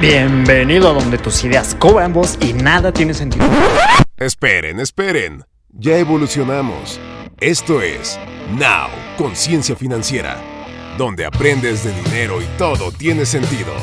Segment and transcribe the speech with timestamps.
[0.00, 3.44] Bienvenido a donde tus ideas cobran voz y nada tiene sentido.
[4.16, 5.44] Esperen, esperen.
[5.68, 6.98] Ya evolucionamos.
[7.38, 8.18] Esto es
[8.58, 10.38] Now, Conciencia Financiera,
[10.96, 13.74] donde aprendes de dinero y todo tiene sentido.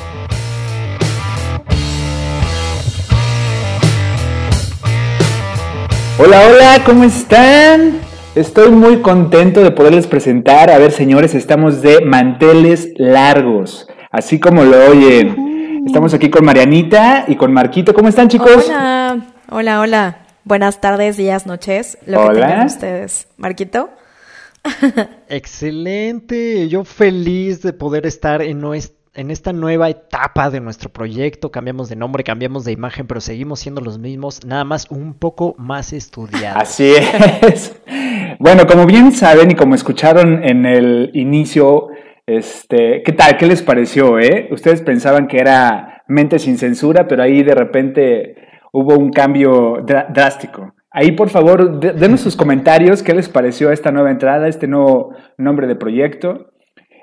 [6.17, 7.99] Hola, hola, ¿cómo están?
[8.33, 10.71] Estoy muy contento de poderles presentar.
[10.71, 15.46] A ver, señores, estamos de manteles largos, así como lo oyen.
[15.87, 17.93] Estamos aquí con Marianita y con Marquito.
[17.93, 18.65] ¿Cómo están, chicos?
[18.67, 20.17] Hola, hola, hola.
[20.43, 21.97] Buenas tardes, días, noches.
[22.05, 22.47] Lo que Hola.
[22.47, 23.27] tengan ustedes.
[23.37, 23.89] Marquito.
[25.29, 31.51] Excelente, yo feliz de poder estar en esta nueva etapa de nuestro proyecto.
[31.51, 35.55] Cambiamos de nombre, cambiamos de imagen, pero seguimos siendo los mismos, nada más un poco
[35.57, 36.63] más estudiados.
[36.63, 36.93] Así
[37.41, 37.73] es.
[38.39, 41.87] Bueno, como bien saben y como escucharon en el inicio,
[42.27, 43.37] este, ¿qué tal?
[43.37, 44.49] ¿Qué les pareció, eh?
[44.51, 48.35] Ustedes pensaban que era mente sin censura, pero ahí de repente
[48.73, 50.73] hubo un cambio drástico.
[50.91, 55.15] Ahí, por favor, de- denos sus comentarios, ¿qué les pareció esta nueva entrada, este nuevo
[55.37, 56.51] nombre de proyecto?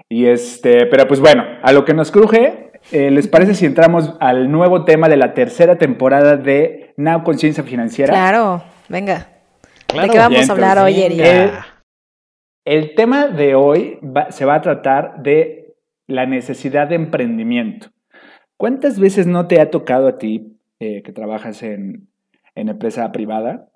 [0.09, 4.15] Y este, pero pues bueno, a lo que nos cruje, eh, ¿les parece si entramos
[4.21, 8.13] al nuevo tema de la tercera temporada de Now Conciencia Financiera?
[8.13, 9.29] Claro, venga.
[9.87, 10.07] Claro.
[10.07, 11.41] ¿De qué vamos Bien, a hablar hoy, entonces, Eri?
[11.47, 11.51] eh,
[12.65, 15.75] El tema de hoy va- se va a tratar de
[16.07, 17.89] la necesidad de emprendimiento.
[18.57, 22.09] ¿Cuántas veces no te ha tocado a ti, eh, que trabajas en,
[22.55, 23.69] en empresa privada,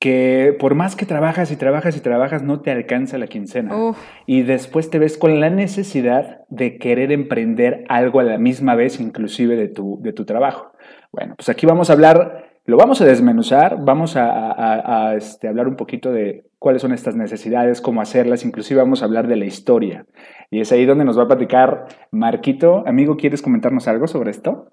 [0.00, 3.76] que por más que trabajas y trabajas y trabajas no te alcanza la quincena?
[3.76, 3.98] Uf.
[4.26, 9.00] Y después te ves con la necesidad de querer emprender algo a la misma vez,
[9.00, 10.72] inclusive de tu, de tu trabajo.
[11.10, 15.14] Bueno, pues aquí vamos a hablar, lo vamos a desmenuzar, vamos a, a- a- a,
[15.16, 19.28] este, hablar un poquito de cuáles son estas necesidades, cómo hacerlas, inclusive vamos a hablar
[19.28, 20.06] de la historia.
[20.50, 22.84] Y es ahí donde nos va a platicar Marquito.
[22.86, 24.72] Amigo, ¿quieres comentarnos algo sobre esto?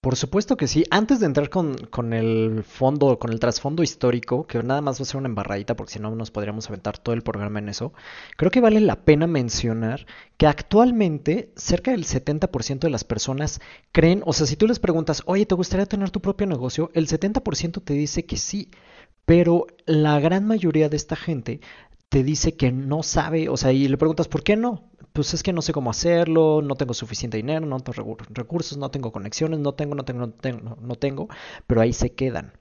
[0.00, 0.84] Por supuesto que sí.
[0.90, 5.02] Antes de entrar con, con el fondo, con el trasfondo histórico, que nada más va
[5.02, 7.92] a ser una embarradita porque si no nos podríamos aventar todo el programa en eso,
[8.38, 10.06] creo que vale la pena mencionar
[10.38, 13.60] que actualmente cerca del 70% de las personas
[13.92, 16.90] creen, o sea, si tú les preguntas, oye, ¿te gustaría tener tu propio negocio?
[16.94, 18.70] El 70% te dice que sí,
[19.30, 21.60] pero la gran mayoría de esta gente
[22.08, 24.90] te dice que no sabe, o sea, y le preguntas, ¿por qué no?
[25.12, 28.76] Pues es que no sé cómo hacerlo, no tengo suficiente dinero, no tengo recu- recursos,
[28.76, 31.28] no tengo conexiones, no tengo, no tengo, no tengo, no tengo,
[31.68, 32.54] pero ahí se quedan.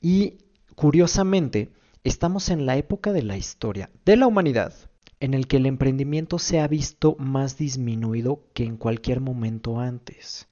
[0.00, 0.38] Y
[0.74, 1.70] curiosamente,
[2.02, 4.74] estamos en la época de la historia de la humanidad
[5.20, 10.48] en el que el emprendimiento se ha visto más disminuido que en cualquier momento antes.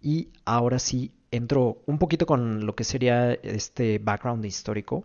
[0.00, 5.04] Y ahora sí entro un poquito con lo que sería este background histórico.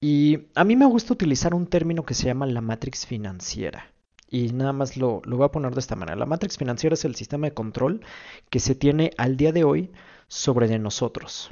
[0.00, 3.90] Y a mí me gusta utilizar un término que se llama la matrix financiera.
[4.28, 6.18] Y nada más lo, lo voy a poner de esta manera.
[6.18, 8.02] La matrix financiera es el sistema de control
[8.50, 9.90] que se tiene al día de hoy
[10.28, 11.50] sobre nosotros.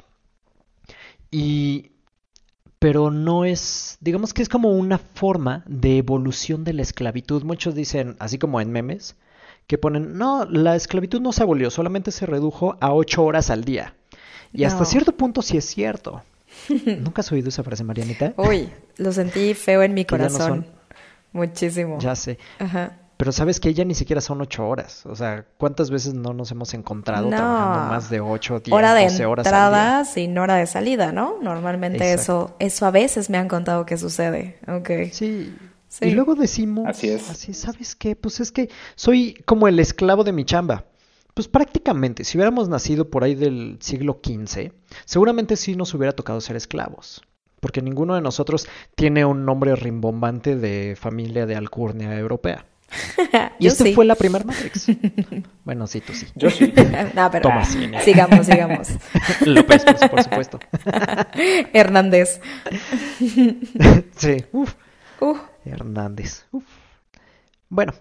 [1.31, 1.91] Y
[2.85, 7.43] pero no es, digamos que es como una forma de evolución de la esclavitud.
[7.43, 9.15] Muchos dicen, así como en memes,
[9.67, 13.63] que ponen, no, la esclavitud no se abolió, solamente se redujo a ocho horas al
[13.63, 13.95] día.
[14.53, 16.21] Y hasta cierto punto sí es cierto.
[16.85, 18.33] ¿Nunca has oído esa frase, Marianita?
[18.37, 20.65] Uy, lo sentí feo en mi Que ya no corazón.
[21.33, 21.97] Muchísimo.
[21.99, 22.37] Ya sé.
[22.59, 22.93] Ajá.
[23.17, 25.05] Pero sabes que ya ni siquiera son ocho horas.
[25.05, 27.35] O sea, ¿cuántas veces no nos hemos encontrado No.
[27.37, 30.05] trabajando más de ocho, diez, Hora de 12 horas al día?
[30.05, 31.37] sin hora de salida, ¿no?
[31.41, 34.59] Normalmente eso, eso a veces me han contado que sucede.
[34.67, 35.11] Ok.
[35.13, 35.53] Sí.
[35.99, 36.07] Sí.
[36.09, 37.29] Y luego decimos, Así es.
[37.29, 38.17] así, ¿sabes qué?
[38.17, 40.83] Pues es que soy como el esclavo de mi chamba.
[41.33, 44.71] Pues prácticamente, si hubiéramos nacido por ahí del siglo XV,
[45.05, 47.21] seguramente sí nos hubiera tocado ser esclavos.
[47.61, 52.65] Porque ninguno de nosotros tiene un nombre rimbombante de familia de alcurnia europea.
[53.59, 53.93] Y Yo este sí.
[53.93, 54.87] fue la primera Matrix.
[55.65, 56.27] bueno, sí, tú sí.
[56.35, 56.73] Yo sí.
[57.15, 57.99] no, pero Toma, sí, ¿no?
[58.01, 58.89] sigamos, sigamos.
[59.45, 60.59] López, por, por supuesto.
[61.73, 62.39] Hernández.
[64.17, 64.45] sí.
[64.51, 64.73] Uf.
[65.21, 66.45] Uh, Hernández.
[66.51, 66.63] Uf.
[67.69, 67.93] Bueno,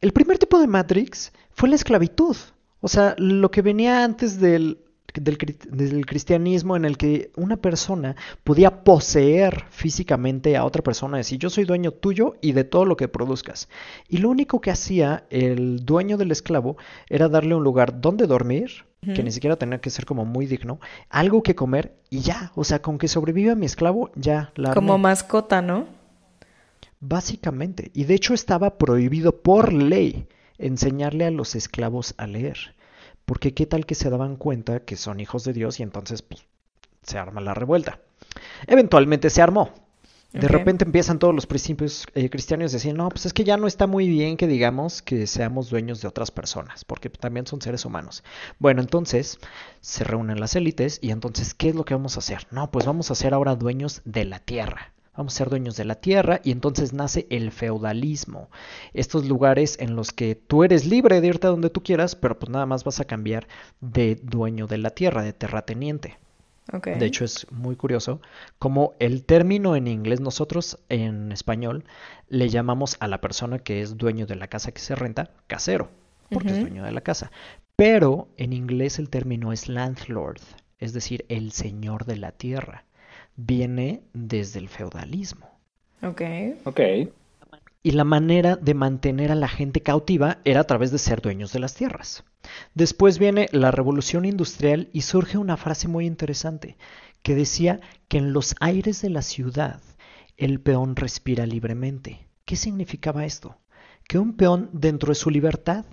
[0.00, 2.36] el primer tipo de Matrix fue la esclavitud.
[2.80, 4.78] O sea, lo que venía antes del,
[5.14, 8.14] del, cri- del cristianismo en el que una persona
[8.44, 12.96] podía poseer físicamente a otra persona, decir yo soy dueño tuyo y de todo lo
[12.96, 13.68] que produzcas.
[14.08, 16.76] Y lo único que hacía el dueño del esclavo
[17.08, 18.84] era darle un lugar donde dormir,
[19.14, 22.50] que ni siquiera tenía que ser como muy digno, algo que comer y ya.
[22.56, 25.02] O sea, con que sobreviva mi esclavo, ya la como armé.
[25.04, 25.86] mascota, ¿no?
[27.00, 30.26] Básicamente, y de hecho estaba prohibido por ley
[30.58, 32.74] enseñarle a los esclavos a leer,
[33.24, 36.44] porque qué tal que se daban cuenta que son hijos de Dios y entonces pues,
[37.02, 38.00] se arma la revuelta.
[38.66, 39.72] Eventualmente se armó,
[40.32, 43.56] De repente empiezan todos los principios eh, cristianos a decir, no, pues es que ya
[43.56, 47.62] no está muy bien que digamos que seamos dueños de otras personas, porque también son
[47.62, 48.22] seres humanos.
[48.58, 49.38] Bueno, entonces
[49.80, 52.46] se reúnen las élites y entonces, ¿qué es lo que vamos a hacer?
[52.50, 54.92] No, pues vamos a ser ahora dueños de la tierra.
[55.18, 58.50] Vamos a ser dueños de la tierra y entonces nace el feudalismo.
[58.94, 62.38] Estos lugares en los que tú eres libre de irte a donde tú quieras, pero
[62.38, 63.48] pues nada más vas a cambiar
[63.80, 66.18] de dueño de la tierra, de terrateniente.
[66.70, 68.20] De hecho, es muy curioso
[68.60, 71.82] como el término en inglés, nosotros en español
[72.28, 75.90] le llamamos a la persona que es dueño de la casa que se renta casero,
[76.30, 77.32] porque es dueño de la casa.
[77.74, 80.40] Pero en inglés el término es landlord,
[80.78, 82.84] es decir, el señor de la tierra.
[83.40, 85.48] Viene desde el feudalismo.
[86.02, 86.22] Ok.
[86.64, 86.80] Ok.
[87.84, 91.52] Y la manera de mantener a la gente cautiva era a través de ser dueños
[91.52, 92.24] de las tierras.
[92.74, 96.76] Después viene la revolución industrial y surge una frase muy interesante
[97.22, 99.80] que decía que en los aires de la ciudad
[100.36, 102.26] el peón respira libremente.
[102.44, 103.60] ¿Qué significaba esto?
[104.08, 105.84] Que un peón dentro de su libertad,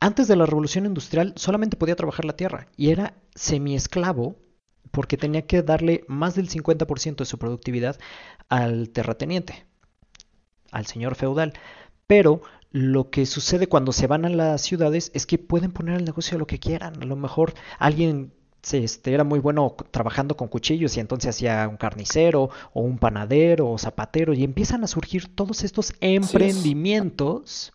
[0.00, 4.36] antes de la revolución industrial, solamente podía trabajar la tierra y era semiesclavo
[4.94, 7.98] porque tenía que darle más del 50% de su productividad
[8.48, 9.66] al terrateniente,
[10.70, 11.52] al señor feudal.
[12.06, 16.04] Pero lo que sucede cuando se van a las ciudades es que pueden poner el
[16.04, 17.02] negocio lo que quieran.
[17.02, 18.32] A lo mejor alguien
[18.62, 22.98] se, este, era muy bueno trabajando con cuchillos y entonces hacía un carnicero o un
[22.98, 27.73] panadero o zapatero y empiezan a surgir todos estos emprendimientos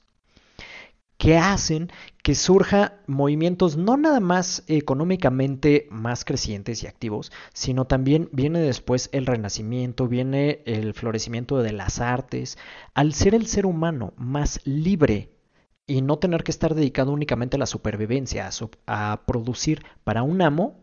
[1.19, 1.91] que hacen
[2.23, 9.09] que surja movimientos no nada más económicamente más crecientes y activos, sino también viene después
[9.11, 12.57] el renacimiento, viene el florecimiento de las artes.
[12.93, 15.29] Al ser el ser humano más libre
[15.85, 18.49] y no tener que estar dedicado únicamente a la supervivencia,
[18.87, 20.77] a, a producir para un amo,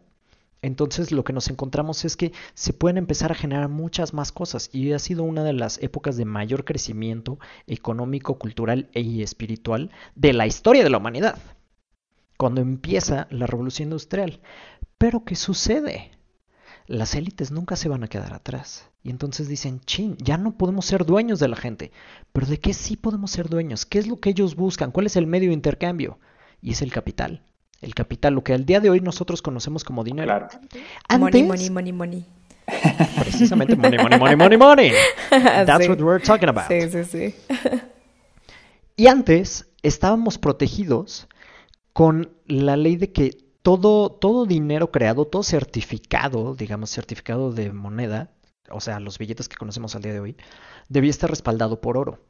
[0.67, 4.69] entonces lo que nos encontramos es que se pueden empezar a generar muchas más cosas
[4.73, 10.33] y ha sido una de las épocas de mayor crecimiento económico, cultural e espiritual de
[10.33, 11.39] la historia de la humanidad,
[12.37, 14.41] cuando empieza la revolución industrial.
[14.99, 16.11] Pero ¿qué sucede?
[16.87, 18.91] Las élites nunca se van a quedar atrás.
[19.03, 21.93] Y entonces dicen, chin, ya no podemos ser dueños de la gente.
[22.33, 23.87] Pero ¿de qué sí podemos ser dueños?
[23.87, 24.91] ¿Qué es lo que ellos buscan?
[24.91, 26.19] ¿Cuál es el medio de intercambio?
[26.61, 27.43] Y es el capital
[27.81, 30.27] el capital, lo que al día de hoy nosotros conocemos como dinero.
[30.27, 30.49] Claro.
[31.19, 32.27] money, money, money, money.
[33.21, 34.93] Precisamente money, money, money, money, money.
[35.31, 36.69] That's what we're talking about.
[36.69, 37.35] Sí, sí, sí.
[38.97, 41.29] y antes estábamos protegidos
[41.93, 43.31] con la ley de que
[43.63, 48.31] todo, todo dinero creado, todo certificado, digamos, certificado de moneda,
[48.71, 50.37] o sea, los billetes que conocemos al día de hoy,
[50.89, 52.21] debía estar respaldado por oro.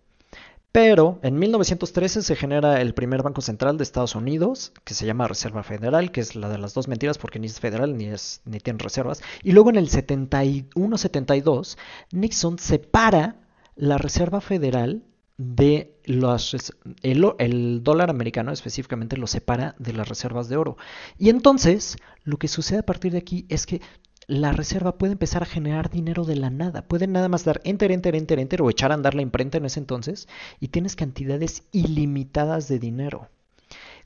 [0.76, 5.26] Pero en 1913 se genera el primer banco central de Estados Unidos, que se llama
[5.26, 8.10] Reserva Federal, que es la de las dos mentiras porque ni es federal ni,
[8.58, 9.22] tiene reservas.
[9.42, 11.78] Y luego en el 71-72,
[12.12, 13.36] Nixon separa
[13.74, 15.02] la Reserva Federal
[15.38, 16.54] de los,
[17.00, 20.76] el, dólar americano específicamente lo separa de las reservas de oro.
[21.16, 23.80] Y entonces lo que sucede a partir de aquí es que
[24.26, 26.82] la reserva puede empezar a generar dinero de la nada.
[26.82, 29.66] Pueden nada más dar enter, enter, enter, enter o echar a andar la imprenta en
[29.66, 30.28] ese entonces
[30.58, 33.28] y tienes cantidades ilimitadas de dinero.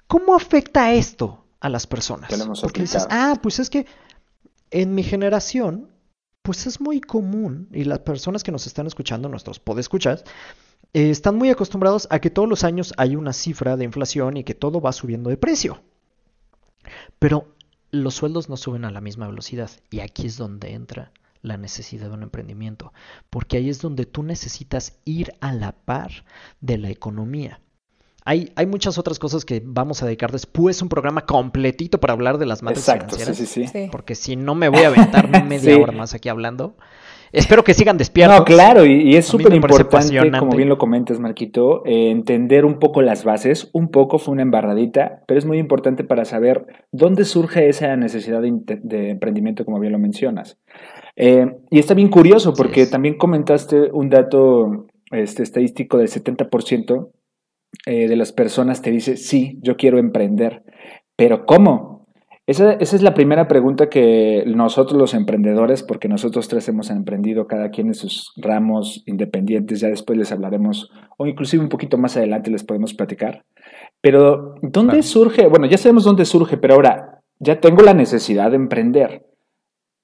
[0.07, 2.31] ¿Cómo afecta esto a las personas?
[2.61, 3.87] Porque dices, ah, pues es que
[4.71, 5.89] en mi generación,
[6.43, 10.25] pues es muy común y las personas que nos están escuchando, nuestros podescuchas,
[10.93, 14.45] eh, están muy acostumbrados a que todos los años hay una cifra de inflación y
[14.45, 15.81] que todo va subiendo de precio.
[17.19, 17.55] Pero
[17.91, 22.09] los sueldos no suben a la misma velocidad y aquí es donde entra la necesidad
[22.09, 22.93] de un emprendimiento,
[23.31, 26.11] porque ahí es donde tú necesitas ir a la par
[26.61, 27.61] de la economía.
[28.25, 32.37] Hay, hay muchas otras cosas que vamos a dedicar después un programa completito para hablar
[32.37, 33.89] de las matrices financieras, sí, sí, sí.
[33.91, 36.77] porque si no me voy a aventar media hora más aquí hablando.
[37.33, 38.39] Espero que sigan despiertos.
[38.39, 43.03] No, claro, y, es súper importante, como bien lo comentas, Marquito, eh, entender un poco
[43.03, 43.71] las bases.
[43.73, 48.43] Un poco fue una embarradita, pero es muy importante para saber dónde surge esa necesidad
[48.43, 50.59] de, emprendimiento, como bien lo mencionas.
[51.17, 57.11] Eh, y está bien curioso, porque también comentaste un dato este, estadístico del 70%
[57.87, 60.65] eh, de las personas te dice, sí, yo quiero emprender.
[61.17, 62.00] Pero ¿cómo?
[62.51, 67.71] Esa, es la primera pregunta que nosotros los emprendedores, porque nosotros tres hemos emprendido cada
[67.71, 72.51] quien en sus ramos independientes, ya después les hablaremos, o inclusive un poquito más adelante
[72.51, 73.45] les podemos platicar.
[74.01, 75.47] Pero, ¿dónde surge?
[75.47, 79.27] Bueno, ya sabemos dónde surge, pero ahora ya tengo la necesidad de emprender.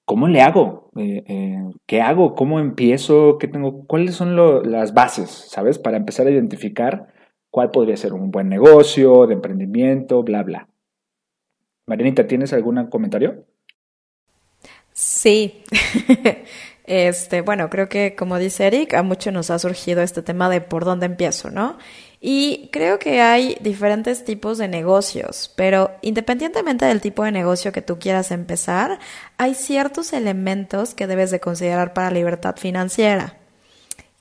[0.04, 0.92] ¿Cómo le hago?
[0.96, 2.36] Eh, eh, ¿Qué hago?
[2.36, 3.38] ¿Cómo empiezo?
[3.38, 3.88] ¿Qué tengo?
[3.88, 4.36] ¿Cuáles son
[4.70, 5.80] las bases, sabes?
[5.80, 7.08] Para empezar a identificar
[7.50, 10.68] cuál podría ser un buen negocio, de emprendimiento, bla, bla.
[11.86, 13.44] Marianita, ¿tienes algún comentario?
[14.92, 15.64] Sí.
[16.88, 20.60] Este, bueno, creo que como dice Eric, a muchos nos ha surgido este tema de
[20.60, 21.78] por dónde empiezo, ¿no?
[22.20, 27.82] Y creo que hay diferentes tipos de negocios, pero independientemente del tipo de negocio que
[27.82, 29.00] tú quieras empezar,
[29.36, 33.36] hay ciertos elementos que debes de considerar para libertad financiera.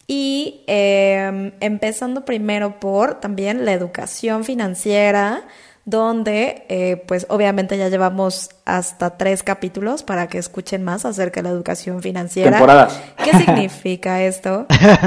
[0.08, 5.44] Y em, empezando primero por también la educación financiera,
[5.88, 11.44] donde eh, pues obviamente ya llevamos hasta tres capítulos para que escuchen más acerca de
[11.44, 12.50] la educación financiera.
[12.50, 13.00] Temporadas.
[13.24, 14.66] ¿Qué significa esto?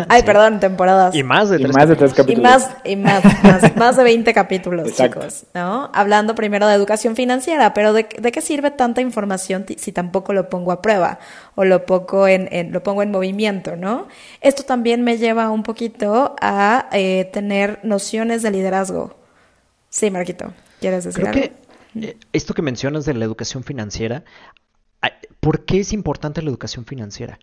[0.08, 1.16] Ay, perdón, temporadas.
[1.16, 2.38] Y más de Y tres, más de tres capítulos.
[2.38, 5.18] Y más, y más, más, más de 20 capítulos, Exacto.
[5.18, 5.90] chicos, ¿no?
[5.92, 10.49] Hablando primero de educación financiera, pero ¿de, de qué sirve tanta información si tampoco lo
[10.49, 11.18] pongo a prueba
[11.56, 14.06] o lo pongo en, en- lo pongo en movimiento, ¿no?
[14.40, 19.16] Esto también me lleva un poquito a eh, tener nociones de liderazgo.
[19.90, 21.54] Sí, Marquito, ¿quieres decir Creo algo?
[21.94, 24.25] que eh, esto que mencionas de la educación financiera,
[25.40, 27.38] ¿por qué es importante la educación financiera?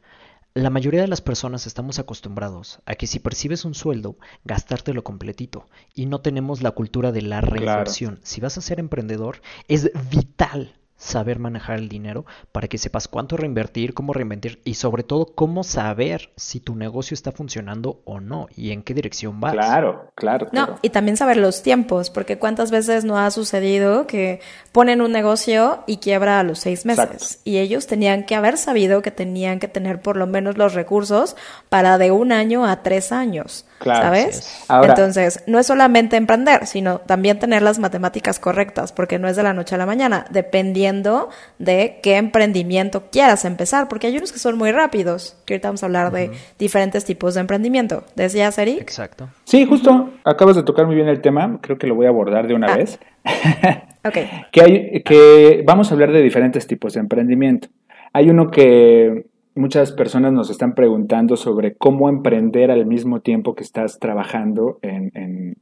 [0.53, 5.67] La mayoría de las personas estamos acostumbrados a que si percibes un sueldo, gastártelo completito
[5.93, 8.19] y no tenemos la cultura de la reinversión.
[8.23, 13.35] Si vas a ser emprendedor, es vital saber manejar el dinero para que sepas cuánto
[13.37, 18.47] reinvertir, cómo reinvertir y sobre todo cómo saber si tu negocio está funcionando o no
[18.55, 19.53] y en qué dirección vas.
[19.53, 20.79] Claro, claro, No, claro.
[20.81, 24.39] y también saber los tiempos, porque cuántas veces no ha sucedido que
[24.71, 27.03] ponen un negocio y quiebra a los seis meses.
[27.05, 27.41] Exacto.
[27.43, 31.35] Y ellos tenían que haber sabido que tenían que tener por lo menos los recursos
[31.69, 33.65] para de un año a tres años.
[33.77, 34.63] Claro, ¿Sabes?
[34.69, 39.35] Ahora- Entonces, no es solamente emprender, sino también tener las matemáticas correctas, porque no es
[39.35, 41.29] de la noche a la mañana, dependiendo
[41.59, 45.83] de qué emprendimiento quieras empezar, porque hay unos que son muy rápidos, que ahorita vamos
[45.83, 48.03] a hablar de diferentes tipos de emprendimiento.
[48.15, 48.79] ¿Decías, Eric?
[48.81, 49.27] Exacto.
[49.43, 52.47] Sí, justo, acabas de tocar muy bien el tema, creo que lo voy a abordar
[52.47, 52.77] de una Ah.
[52.77, 52.99] vez.
[54.05, 54.17] Ok.
[54.51, 57.69] que hay que vamos a hablar de diferentes tipos de emprendimiento.
[58.13, 63.63] Hay uno que muchas personas nos están preguntando sobre cómo emprender al mismo tiempo que
[63.63, 65.55] estás trabajando en, en-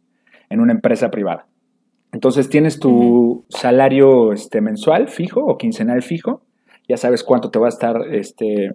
[0.50, 1.48] en una empresa privada.
[2.12, 6.44] Entonces tienes tu salario este, mensual fijo o quincenal fijo,
[6.88, 8.74] ya sabes cuánto te va a estar, este,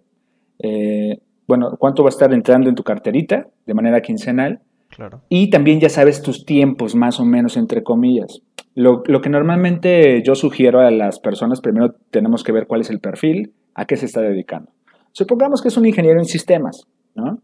[0.58, 5.20] eh, bueno, cuánto va a estar entrando en tu carterita de manera quincenal Claro.
[5.28, 8.40] y también ya sabes tus tiempos, más o menos, entre comillas.
[8.74, 12.90] Lo, lo que normalmente yo sugiero a las personas, primero tenemos que ver cuál es
[12.90, 14.70] el perfil, a qué se está dedicando.
[15.18, 17.40] Supongamos que es un ingeniero en sistemas, ¿no?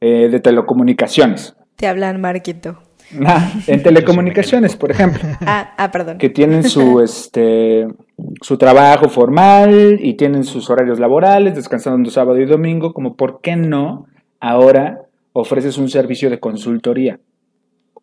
[0.00, 1.54] Eh, de telecomunicaciones.
[1.76, 2.78] Te hablan, Marquito.
[3.26, 6.16] Ah, en telecomunicaciones, por ejemplo, Ah, ah, perdón.
[6.16, 7.88] que tienen su, este,
[8.40, 13.56] su trabajo formal y tienen sus horarios laborales, descansando sábado y domingo, como por qué
[13.56, 14.06] no
[14.38, 15.02] ahora
[15.34, 17.18] ofreces un servicio de consultoría.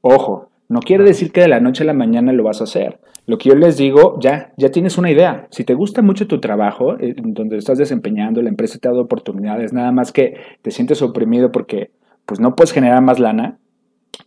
[0.01, 3.00] Ojo, no quiere decir que de la noche a la mañana lo vas a hacer.
[3.25, 5.47] Lo que yo les digo, ya, ya tienes una idea.
[5.51, 9.03] Si te gusta mucho tu trabajo, eh, donde estás desempeñando, la empresa te ha dado
[9.03, 11.91] oportunidades, nada más que te sientes oprimido porque
[12.25, 13.57] pues no puedes generar más lana,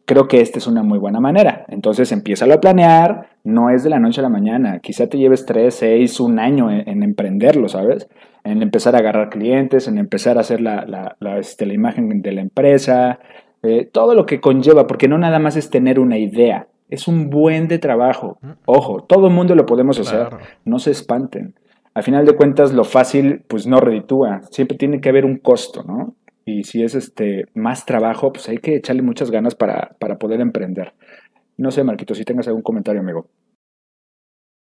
[0.04, 1.64] creo que esta es una muy buena manera.
[1.68, 4.80] Entonces empieza a planear, no es de la noche a la mañana.
[4.80, 8.09] Quizá te lleves tres, seis, un año en, en emprenderlo, ¿sabes?
[8.44, 12.23] En empezar a agarrar clientes, en empezar a hacer la, la, la, este, la imagen
[12.23, 13.18] de la empresa,
[13.62, 17.31] eh, todo lo que conlleva, porque no nada más es tener una idea, es un
[17.31, 18.38] buen de trabajo.
[18.67, 20.37] Ojo, todo el mundo lo podemos Claro.
[20.37, 21.55] hacer, no se espanten.
[21.95, 25.83] Al final de cuentas, lo fácil, pues no reditúa, siempre tiene que haber un costo,
[25.83, 26.14] ¿no?
[26.45, 30.40] Y si es este más trabajo, pues hay que echarle muchas ganas para, para poder
[30.40, 30.95] emprender.
[31.57, 33.26] No sé, Marquito, si tengas algún comentario, amigo.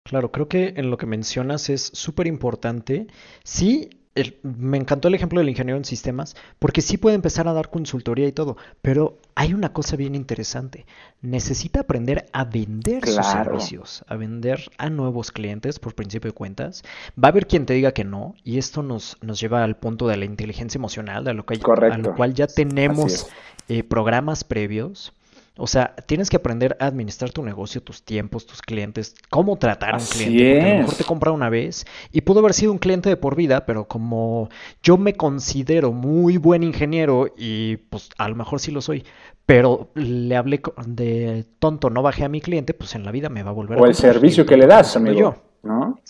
[0.04, 3.06] Claro, creo que en lo que mencionas es súper importante.
[3.44, 7.52] Sí, el- me encantó el ejemplo del ingeniero en sistemas, porque sí puede empezar a
[7.52, 10.84] dar consultoría y todo, pero hay una cosa bien interesante.
[11.22, 16.82] Necesita aprender a vender sus servicios, a vender a nuevos clientes por principio de cuentas.
[17.22, 20.08] Va a haber quien te diga que no, y esto nos, nos lleva al punto
[20.08, 21.54] de la inteligencia emocional, a lo, que,
[21.88, 23.26] a lo cual ya tenemos
[23.68, 25.12] eh, programas previos.
[25.56, 29.90] O sea, tienes que aprender a administrar tu negocio, tus tiempos, tus clientes, cómo tratar
[29.90, 30.54] a un Así cliente.
[30.54, 33.16] Porque a lo mejor te compra una vez y pudo haber sido un cliente de
[33.16, 34.48] por vida, pero como
[34.82, 39.04] yo me considero muy buen ingeniero y pues a lo mejor sí lo soy,
[39.44, 43.42] pero le hablé de tonto, no bajé a mi cliente, pues en la vida me
[43.42, 45.18] va a volver a O el servicio que le das, soy amigo.
[45.18, 45.36] yo.
[45.62, 46.00] ¿No?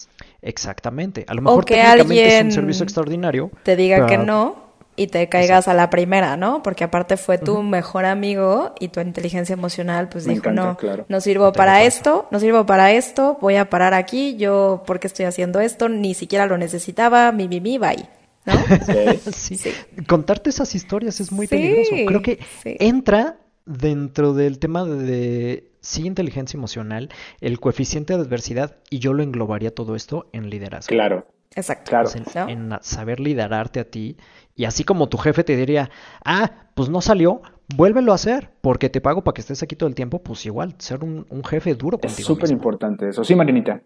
[0.42, 1.24] Exactamente.
[1.26, 3.50] A lo mejor que técnicamente es un servicio extraordinario.
[3.64, 4.69] Te diga que no
[5.00, 6.62] y te caigas a la primera, ¿no?
[6.62, 10.76] Porque aparte fue tu mejor amigo y tu inteligencia emocional pues Me dijo, encanta, no,
[10.76, 11.06] claro.
[11.08, 15.06] no sirvo para esto, no sirvo para esto, voy a parar aquí, yo, ¿por qué
[15.06, 15.88] estoy haciendo esto?
[15.88, 18.10] Ni siquiera lo necesitaba, mi, mi, mi, bye.
[18.44, 18.52] ¿No?
[19.32, 19.56] Sí.
[19.56, 19.72] Sí.
[20.06, 21.92] Contarte esas historias es muy Sí, peligroso.
[22.06, 22.76] Creo que sí.
[22.78, 27.08] entra dentro del tema de, de, sí inteligencia emocional,
[27.40, 30.88] el coeficiente de adversidad y yo lo englobaría todo esto en liderazgo.
[30.88, 31.26] Claro.
[31.56, 31.90] Exacto.
[31.90, 32.08] Claro.
[32.12, 34.16] Pues en, en saber liderarte a ti.
[34.60, 35.88] Y así como tu jefe te diría,
[36.22, 37.40] ah, pues no salió,
[37.76, 40.74] vuélvelo a hacer, porque te pago para que estés aquí todo el tiempo, pues igual,
[40.76, 42.26] ser un, un jefe duro Es contigo.
[42.26, 42.58] súper mismo.
[42.58, 43.24] importante eso.
[43.24, 43.80] Sí, Marinita.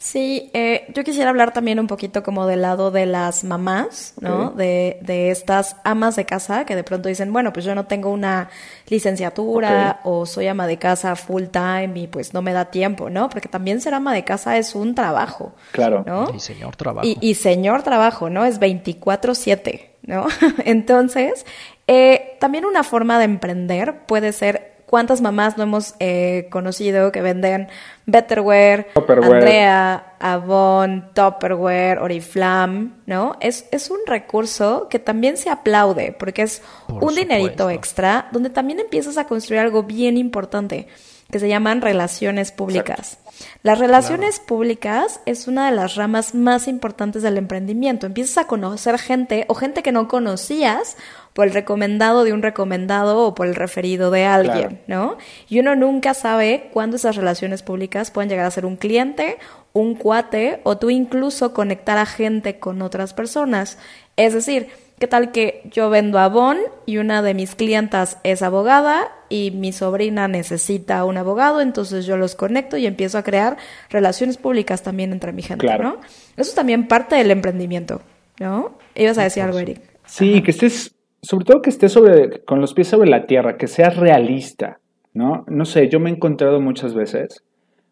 [0.00, 4.50] Sí, eh, yo quisiera hablar también un poquito como del lado de las mamás, ¿no?
[4.50, 8.10] De, de estas amas de casa que de pronto dicen, bueno, pues yo no tengo
[8.12, 8.48] una
[8.88, 13.28] licenciatura o soy ama de casa full time y pues no me da tiempo, ¿no?
[13.28, 16.04] Porque también ser ama de casa es un trabajo, Claro.
[16.06, 16.30] ¿no?
[16.32, 17.04] Y señor trabajo.
[17.06, 18.44] Y, y señor trabajo, ¿no?
[18.44, 20.26] Es 24/7, ¿no?
[20.64, 21.44] Entonces,
[21.88, 27.20] eh, también una forma de emprender puede ser cuántas mamás no hemos eh, conocido que
[27.20, 27.68] venden
[28.06, 29.34] Betterware, Tupperware.
[29.34, 33.36] Andrea, Avon, Tupperware, Oriflam, ¿no?
[33.40, 38.48] Es, es un recurso que también se aplaude porque es Por un dinerito extra donde
[38.48, 40.88] también empiezas a construir algo bien importante
[41.30, 43.18] que se llaman relaciones públicas.
[43.62, 48.06] Las relaciones públicas es una de las ramas más importantes del emprendimiento.
[48.06, 50.96] Empiezas a conocer gente o gente que no conocías
[51.34, 55.18] por el recomendado de un recomendado o por el referido de alguien, ¿no?
[55.48, 59.38] Y uno nunca sabe cuándo esas relaciones públicas pueden llegar a ser un cliente,
[59.72, 63.78] un cuate o tú incluso conectar a gente con otras personas.
[64.16, 64.68] Es decir,
[64.98, 69.72] ¿qué tal que yo vendo Avon y una de mis clientas es abogada y mi
[69.72, 73.56] sobrina necesita un abogado, entonces yo los conecto y empiezo a crear
[73.90, 75.84] relaciones públicas también entre mi gente, Claro.
[75.84, 76.00] ¿no?
[76.36, 78.00] Eso es también parte del emprendimiento,
[78.40, 78.78] ¿no?
[78.94, 79.80] Ibas a decir algo, Eric.
[80.06, 83.66] Sí, que estés, sobre todo que estés sobre, con los pies sobre la tierra, que
[83.66, 84.80] seas realista,
[85.12, 85.44] ¿no?
[85.48, 87.42] No sé, yo me he encontrado muchas veces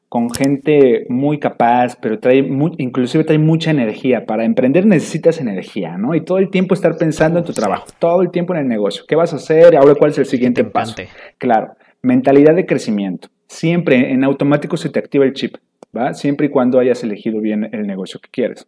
[0.09, 2.39] con gente muy capaz, pero trae
[2.79, 4.25] inclusive trae mucha energía.
[4.25, 6.15] Para emprender necesitas energía, ¿no?
[6.15, 9.05] Y todo el tiempo estar pensando en tu trabajo, todo el tiempo en el negocio.
[9.07, 9.77] ¿Qué vas a hacer?
[9.77, 10.95] Ahora, ¿cuál es el siguiente te paso?
[11.39, 13.29] Claro, mentalidad de crecimiento.
[13.49, 15.57] Siempre en automático se te activa el chip,
[15.97, 16.15] ¿va?
[16.15, 18.67] Siempre y cuando hayas elegido bien el negocio que quieres.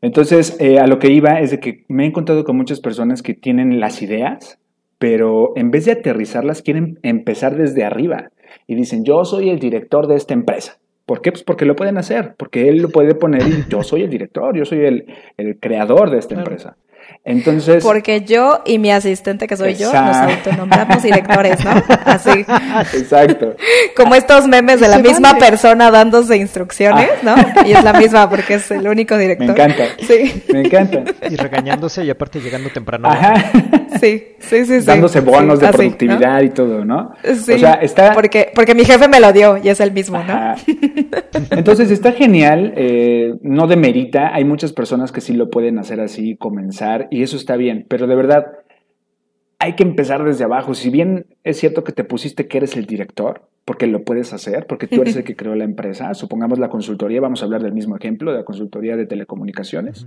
[0.00, 3.22] Entonces, eh, a lo que iba es de que me he encontrado con muchas personas
[3.22, 4.58] que tienen las ideas,
[4.98, 8.30] pero en vez de aterrizarlas, quieren empezar desde arriba.
[8.66, 10.78] Y dicen, yo soy el director de esta empresa.
[11.06, 11.32] ¿Por qué?
[11.32, 14.54] Pues porque lo pueden hacer, porque él lo puede poner y yo soy el director,
[14.56, 15.06] yo soy el,
[15.38, 16.50] el creador de esta Claro.
[16.50, 16.76] empresa.
[17.24, 21.70] Entonces, Porque yo y mi asistente, que soy yo, nos autonombramos directores, ¿no?
[22.06, 22.30] Así.
[22.94, 23.54] exacto.
[23.94, 25.44] Como estos memes de la misma vale.
[25.44, 27.34] persona dándose instrucciones, ¿no?
[27.66, 29.46] Y es la misma porque es el único director.
[29.46, 29.84] Me encanta.
[30.06, 31.02] Sí, Me encanta.
[31.28, 33.08] Y regañándose y aparte llegando temprano.
[33.08, 33.34] Ajá.
[34.00, 34.80] sí, sí, sí.
[34.80, 34.86] sí.
[34.86, 35.82] Dándose bonos Sí, de así, ¿no?
[35.82, 37.12] productividad y todo, ¿no?
[37.44, 38.12] Sí, O sea, está...
[38.12, 40.54] porque, porque mi jefe me lo dio y es el mismo, ¿no?
[41.50, 46.36] Entonces está genial, eh, no demerita, hay muchas personas que sí lo pueden hacer así,
[46.36, 48.46] comenzar, y eso está bien, pero de verdad
[49.58, 50.74] hay que empezar desde abajo.
[50.74, 54.66] Si bien es cierto que te pusiste que eres el director, porque lo puedes hacer,
[54.66, 57.72] porque tú eres el que creó la empresa, supongamos la consultoría, vamos a hablar del
[57.72, 60.06] mismo ejemplo, de la consultoría de telecomunicaciones.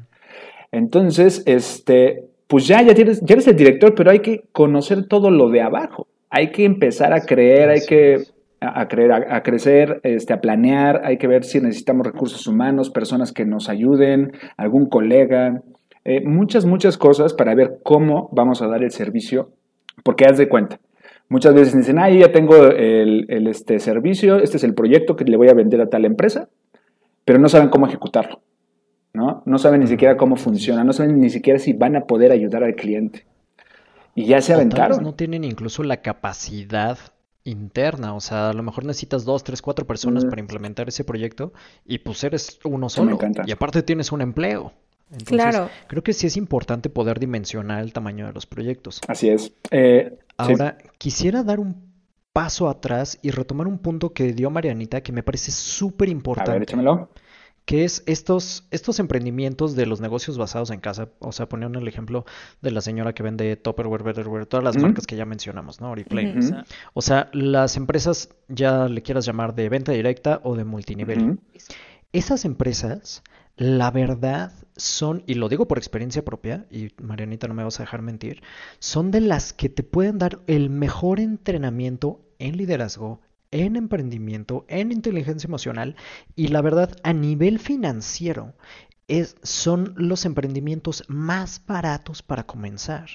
[0.72, 5.30] Entonces, este, pues ya, ya, tienes, ya eres el director, pero hay que conocer todo
[5.30, 6.08] lo de abajo.
[6.30, 8.24] Hay que empezar a creer, hay que.
[8.62, 12.92] A, creer, a, a crecer, este, a planear, hay que ver si necesitamos recursos humanos,
[12.92, 15.62] personas que nos ayuden, algún colega,
[16.06, 19.52] eh, muchas, muchas cosas para ver cómo vamos a dar el servicio,
[20.04, 20.80] porque haz de cuenta.
[21.28, 25.16] Muchas veces dicen, ah, yo ya tengo el, el, este servicio, este es el proyecto
[25.16, 26.50] que le voy a vender a tal empresa,
[27.26, 28.42] pero no saben cómo ejecutarlo,
[29.14, 29.42] ¿no?
[29.46, 32.64] No saben ni siquiera cómo funciona, no saben ni siquiera si van a poder ayudar
[32.64, 33.26] al cliente.
[34.14, 35.02] Y ya se aventaron.
[35.04, 36.98] no tienen incluso la capacidad
[37.44, 40.30] interna, o sea, a lo mejor necesitas dos, tres, cuatro personas Mm.
[40.30, 41.54] para implementar ese proyecto
[41.86, 43.44] y pues eres uno solo encanta.
[43.46, 44.74] y aparte tienes un empleo.
[45.12, 45.70] Entonces, Claro.
[45.88, 49.02] creo que sí es importante poder dimensionar el tamaño de los proyectos.
[49.08, 49.52] Así es.
[49.70, 50.18] Eh, sí.
[50.38, 51.92] Ahora, quisiera dar un
[52.32, 56.16] paso atrás y retomar un punto que dio Marianita que me parece súper A ver,
[56.16, 57.10] importante, échamelo.
[57.66, 61.10] Que es estos, estos emprendimientos de los negocios basados en casa.
[61.20, 62.26] O sea, poniendo el ejemplo
[62.62, 65.92] de la señora que vende Tupperware, Betterware, todas las marcas que ya mencionamos, ¿no?
[65.92, 66.64] Oriflame.
[66.94, 71.40] O sea, las empresas, ya le quieras llamar de venta directa o de multinivel.
[72.14, 73.24] Esas empresas,
[73.56, 77.84] la verdad, son, y lo digo por experiencia propia, y Marianita no me vas a
[77.84, 78.42] dejar mentir,
[78.80, 84.92] son de las que te pueden dar el mejor entrenamiento en liderazgo, en emprendimiento, en
[84.92, 85.96] inteligencia emocional,
[86.36, 88.54] y la verdad, a nivel financiero,
[89.08, 93.10] es, son los emprendimientos más baratos para comenzar.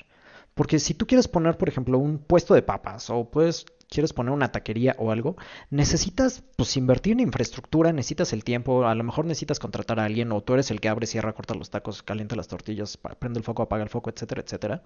[0.55, 4.33] Porque si tú quieres poner, por ejemplo, un puesto de papas o pues quieres poner
[4.33, 5.37] una taquería o algo,
[5.71, 10.33] necesitas pues invertir en infraestructura, necesitas el tiempo, a lo mejor necesitas contratar a alguien
[10.33, 13.45] o tú eres el que abre, cierra, corta los tacos, calienta las tortillas, prende el
[13.45, 14.83] foco, apaga el foco, etcétera, etcétera.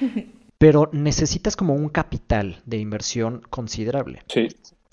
[0.58, 4.22] Pero necesitas como un capital de inversión considerable.
[4.28, 4.48] Sí.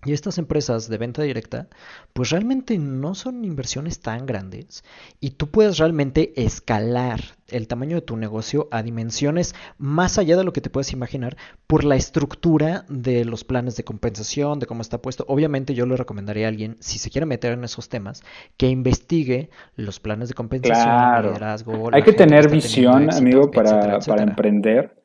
[0.05, 1.67] Y estas empresas de venta directa,
[2.13, 4.83] pues realmente no son inversiones tan grandes
[5.19, 10.43] y tú puedes realmente escalar el tamaño de tu negocio a dimensiones más allá de
[10.43, 11.37] lo que te puedes imaginar
[11.67, 15.25] por la estructura de los planes de compensación, de cómo está puesto.
[15.27, 18.23] Obviamente yo le recomendaría a alguien, si se quiere meter en esos temas,
[18.57, 21.29] que investigue los planes de compensación, Claro.
[21.29, 21.89] liderazgo.
[21.91, 24.95] Hay que tener visión, éxito, amigo, para, etcétera, para emprender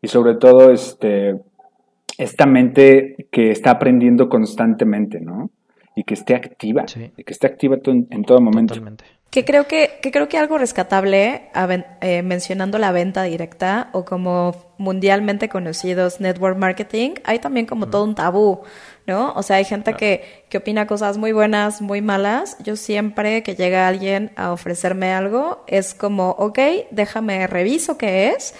[0.00, 1.40] y sobre todo este,
[2.18, 5.50] esta mente que está aprendiendo constantemente, ¿no?
[5.96, 7.10] Y que esté activa, Sí.
[7.16, 8.74] y que esté activa en todo momento.
[8.74, 9.04] Totalmente.
[9.30, 13.90] Que creo que, que creo que algo rescatable, a ven- eh, mencionando la venta directa
[13.92, 18.60] o como mundialmente conocidos network marketing, hay también como todo un tabú,
[19.06, 19.32] ¿no?
[19.34, 22.56] O sea, hay gente que, que opina cosas muy buenas, muy malas.
[22.64, 26.58] Yo siempre que llega alguien a ofrecerme algo, es como, ok,
[26.90, 28.54] déjame reviso qué es,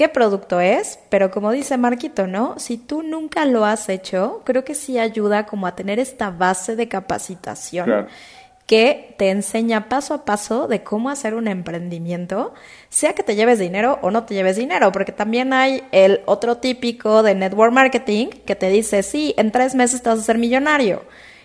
[0.00, 2.58] qué producto es, pero como dice Marquito, ¿no?
[2.58, 6.74] Si tú nunca lo has hecho, creo que sí ayuda como a tener esta base
[6.74, 8.06] de capacitación Claro.
[8.64, 12.54] que te enseña paso a paso de cómo hacer un emprendimiento,
[12.88, 16.56] sea que te lleves dinero o no te lleves dinero, porque también hay el otro
[16.56, 20.38] típico de network marketing que te dice, sí, en tres meses te vas a ser
[20.38, 21.02] millonario.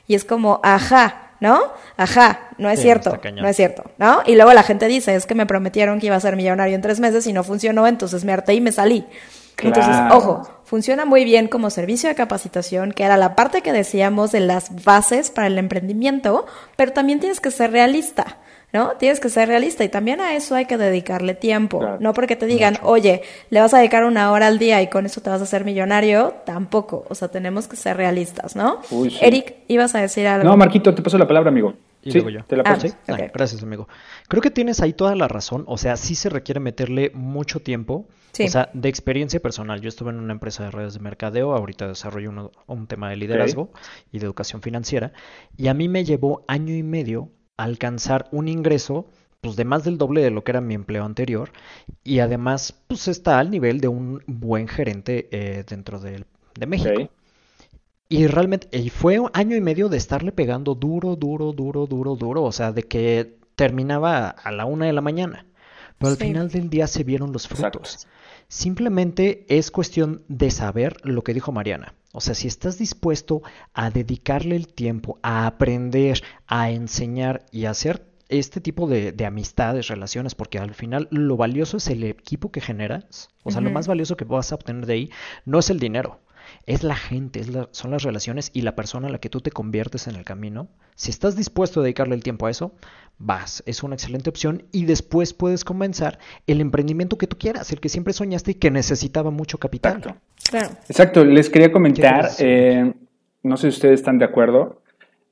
[0.07, 1.61] Y es como, ajá, ¿no?
[1.97, 4.21] Ajá, no es Sí, cierto, no es cierto, ¿no?
[4.25, 6.81] Y luego la gente dice, es que me prometieron que iba a ser millonario en
[6.81, 9.05] tres meses y no funcionó, entonces me harté y me salí.
[9.57, 14.31] Entonces, ojo, funciona muy bien como servicio de capacitación, que era la parte que decíamos
[14.31, 16.45] de las bases para el emprendimiento,
[16.75, 18.37] pero también tienes que ser realista,
[18.75, 18.91] ¿no?
[18.99, 21.97] Tienes que ser realista y también a eso hay que dedicarle tiempo, Claro.
[21.99, 25.05] no porque te digan, oye, le vas a dedicar una hora al día y con
[25.05, 28.81] eso te vas a hacer millonario, tampoco, o sea, tenemos que ser realistas, ¿no?
[28.91, 29.17] Uy, sí.
[29.21, 30.47] Eric, ibas a decir algo.
[30.47, 31.73] No, Marquito, te paso la palabra, amigo.
[32.03, 32.45] Y sí, luego yo.
[32.45, 32.87] te la Ah, paso.
[32.89, 32.93] ¿Sí?
[33.07, 33.87] Ah, gracias, amigo.
[34.27, 35.63] Creo que tienes ahí toda la razón.
[35.67, 38.05] O sea, sí se requiere meterle mucho tiempo.
[38.31, 38.43] Sí.
[38.43, 39.81] O sea, de experiencia personal.
[39.81, 41.53] Yo estuve en una empresa de redes de mercadeo.
[41.55, 43.71] Ahorita desarrollo uno- un tema de liderazgo
[44.11, 45.13] y de educación financiera.
[45.57, 49.05] Y a mí me llevó año y medio alcanzar un ingreso
[49.41, 51.51] pues de más del doble de lo que era mi empleo anterior.
[52.03, 56.25] Y además, pues está al nivel de un buen gerente eh, dentro de
[56.65, 57.11] México.
[58.09, 62.15] Y realmente, y fue un año y medio de estarle pegando duro, duro, duro, duro,
[62.15, 62.43] duro.
[62.43, 65.45] O sea, de que terminaba a la una de la mañana.
[65.99, 66.25] Pero al Sí.
[66.25, 67.79] final del día se vieron los Exacto.
[67.79, 68.07] frutos.
[68.47, 71.93] Simplemente es cuestión de saber lo que dijo Mariana.
[72.15, 73.41] O sea, si estás dispuesto
[73.73, 79.25] a dedicarle el tiempo, a aprender, a enseñar y a hacer este tipo de, de
[79.25, 83.29] amistades, relaciones, porque al final lo valioso es el equipo que generas.
[83.43, 85.09] O sea, lo más valioso que vas a obtener de ahí
[85.45, 86.21] no es el dinero,
[86.65, 89.41] es la gente, es la- son las relaciones y la persona a la que tú
[89.41, 90.69] te conviertes en el camino.
[90.95, 92.73] Si estás dispuesto a dedicarle el tiempo a eso,
[93.17, 97.79] vas, es una excelente opción y después puedes comenzar el emprendimiento que tú quieras, el
[97.79, 99.97] que siempre soñaste y que necesitaba mucho capital.
[99.97, 100.21] Exacto.
[100.49, 100.69] Claro.
[100.89, 102.93] Exacto, les quería comentar, ¿Qué eh,
[103.43, 104.81] no sé si ustedes están de acuerdo,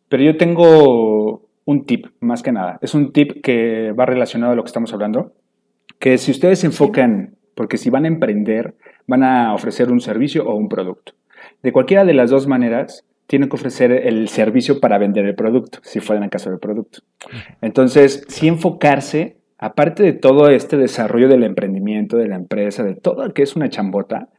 [0.10, 2.78] pero yo tengo un tip, más que nada.
[2.82, 5.34] Es un tip que va relacionado a lo que estamos hablando,
[6.00, 8.76] que si ustedes se enfocan, porque si van a emprender,
[9.08, 11.14] van a ofrecer un servicio o un producto.
[11.62, 15.80] De cualquiera de las dos maneras, tienen que ofrecer el servicio para vender el producto,
[15.84, 17.00] si fuera en el caso del producto.
[17.62, 23.26] Entonces, sí enfocarse, aparte de todo este desarrollo del emprendimiento, de la empresa, de todo
[23.26, 24.30] lo que es una chambota,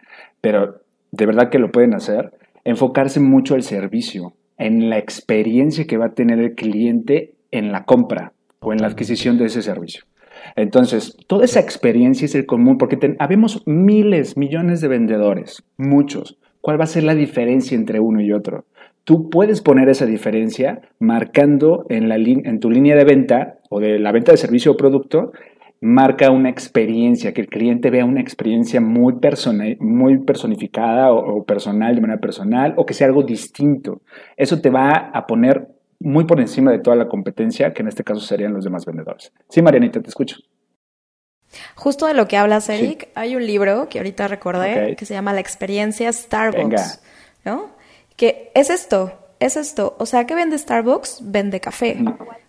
[0.40, 2.32] pero de verdad que lo pueden hacer,
[2.64, 7.84] enfocarse mucho al servicio, en la experiencia que va a tener el cliente en la
[7.84, 10.04] compra o en la adquisición de ese servicio.
[10.56, 16.38] Entonces, toda esa experiencia es el común, porque ten- habemos miles, millones de vendedores, muchos.
[16.60, 18.64] ¿Cuál va a ser la diferencia entre uno y otro?
[19.04, 23.98] Tú puedes poner esa diferencia marcando en, la en tu línea de venta o de
[23.98, 25.32] la venta de servicio o producto,
[25.80, 31.44] marca una experiencia, que el cliente vea una experiencia muy, persona, muy personificada o, o
[31.44, 34.00] personal, de manera personal, o que sea algo distinto.
[34.36, 35.68] Eso te va a poner
[36.00, 39.32] muy por encima de toda la competencia, que en este caso serían los demás vendedores.
[39.48, 40.36] Sí, Marianita, te escucho.
[41.74, 45.32] Justo de lo que hablas, Eric, hay un libro que ahorita recordé que se llama
[45.32, 46.82] La experiencia Starbucks, Venga.
[47.44, 47.73] ¿no?
[48.16, 49.96] Que es esto, es esto.
[49.98, 51.18] O sea, ¿qué vende Starbucks?
[51.22, 51.96] Vende café.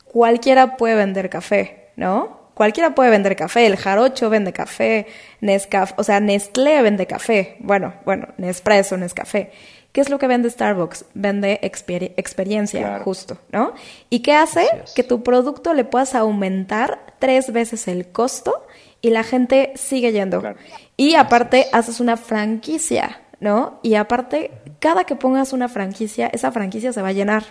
[0.06, 2.46] Cualquiera puede vender café, ¿no?
[2.54, 3.66] Cualquiera puede vender café.
[3.66, 5.08] El jarocho vende café,
[5.42, 7.58] Nescafé, o sea, Nestlé vende café.
[7.60, 9.52] Bueno, bueno, Nespresso, Nescafé.
[9.92, 11.06] ¿Qué es lo que vende Starbucks?
[11.14, 13.04] Vende exper- experiencia, Claro.
[13.04, 13.74] justo, ¿no?
[14.10, 14.68] ¿Y qué hace?
[14.96, 18.66] Que tu producto le puedas aumentar tres veces el costo
[19.02, 20.40] y la gente sigue yendo.
[20.42, 20.58] Claro.
[20.98, 23.80] Y aparte haces una franquicia, ¿no?
[23.84, 27.44] Y aparte, cada que pongas una franquicia, esa franquicia se va a llenar,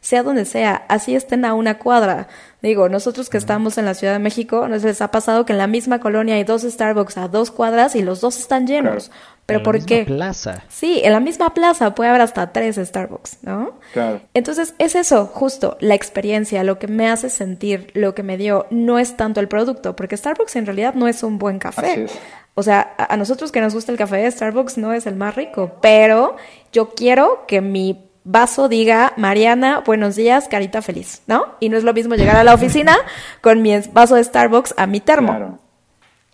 [0.00, 2.28] sea donde sea, así estén a una cuadra.
[2.60, 5.58] Digo, nosotros que estamos en la Ciudad de México, nos les ha pasado que en
[5.58, 9.10] la misma colonia hay dos Starbucks a dos cuadras y los dos están llenos.
[9.46, 10.04] ¿Pero en por la misma qué?
[10.04, 10.64] plaza.
[10.68, 13.78] Sí, en la misma plaza puede haber hasta tres Starbucks, ¿no?
[13.92, 14.20] Claro.
[14.34, 18.66] Entonces es eso, justo, la experiencia, lo que me hace sentir, lo que me dio,
[18.70, 21.90] no es tanto el producto, porque Starbucks en realidad no es un buen café.
[21.92, 22.18] Así es.
[22.54, 25.34] O sea, a a nosotros que nos gusta el café, Starbucks no es el más
[25.34, 26.36] rico, pero
[26.72, 31.46] yo quiero que mi vaso diga, Mariana, buenos días, carita feliz, ¿no?
[31.60, 32.96] Y no es lo mismo llegar a la oficina
[33.40, 35.58] con mi vaso de Starbucks a mi termo Claro.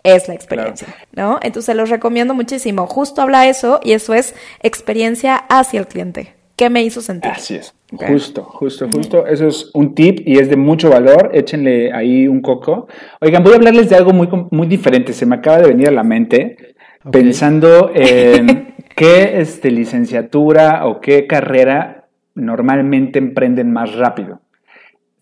[0.03, 1.39] Es la experiencia, ¿no?
[1.41, 2.87] Entonces los recomiendo muchísimo.
[2.87, 6.35] Justo habla eso y eso es experiencia hacia el cliente.
[6.55, 7.31] ¿Qué me hizo sentir?
[7.31, 7.73] Así es.
[7.89, 9.25] Justo, justo, justo.
[9.25, 11.31] Eso es un tip y es de mucho valor.
[11.33, 12.87] Échenle ahí un coco.
[13.21, 15.13] Oigan, voy a hablarles de algo muy, muy diferente.
[15.13, 16.75] Se me acaba de venir a la mente
[17.11, 24.41] pensando en qué este, licenciatura o qué carrera normalmente emprenden más rápido.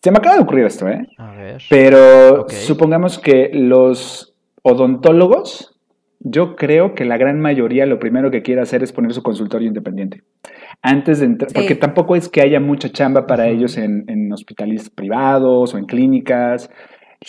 [0.01, 1.07] Se me acaba de ocurrir esto, ¿eh?
[1.17, 1.61] A ver.
[1.69, 4.33] Pero supongamos que los
[4.71, 5.73] odontólogos,
[6.19, 9.67] yo creo que la gran mayoría lo primero que quiere hacer es poner su consultorio
[9.67, 10.23] independiente.
[10.81, 11.55] Antes de entrar, Sí.
[11.55, 15.85] porque tampoco es que haya mucha chamba para ellos en, en hospitales privados o en
[15.85, 16.69] clínicas.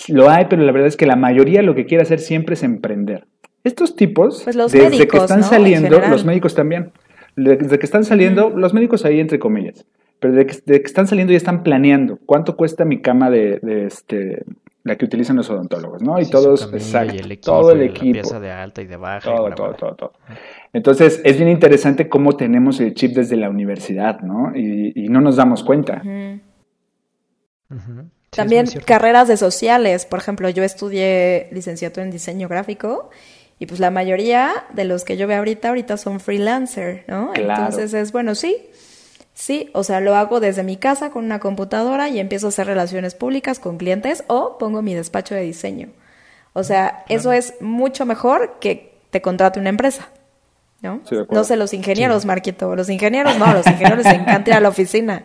[0.09, 2.62] Lo hay, pero la verdad es que la mayoría lo que quiere hacer siempre es
[2.62, 3.27] emprender.
[3.64, 6.92] Estos tipos, Pues los desde que están saliendo, los médicos también,
[7.37, 9.87] desde que están saliendo, los médicos ahí entre comillas,
[10.20, 14.44] pero de que, están saliendo ya están planeando cuánto cuesta mi cama de, de este,
[14.85, 16.19] la que utilizan los odontólogos, ¿no?
[16.19, 18.87] Y Sí, todos, exacto, y el equipo, todo el equipo, La pieza de alta y
[18.87, 19.31] de baja.
[19.31, 20.12] y todo, bla, todo, todo, todo.
[20.73, 24.53] Entonces, es bien interesante cómo tenemos el chip desde la universidad, ¿no?
[24.55, 26.03] Y, y no nos damos cuenta.
[26.03, 26.41] Sí,
[28.31, 30.07] También carreras de sociales.
[30.07, 33.11] Por ejemplo, yo estudié licenciatura en diseño gráfico
[33.59, 37.33] y pues la mayoría de los que yo veo ahorita, ahorita son freelancer, ¿no?
[37.33, 37.64] Claro.
[37.64, 38.57] Entonces es, bueno, sí,
[39.38, 42.66] sí, o sea, lo hago desde mi casa con una computadora y empiezo a hacer
[42.66, 45.90] relaciones públicas con clientes o pongo mi despacho de diseño.
[46.55, 50.09] O sea, eso es mucho mejor que te contrate una empresa.
[50.81, 51.01] ¿No?
[51.09, 52.74] Sí, no sé los ingenieros, Marquito.
[52.77, 55.24] Los ingenieros no, los ingenieros les encanta ir a la oficina.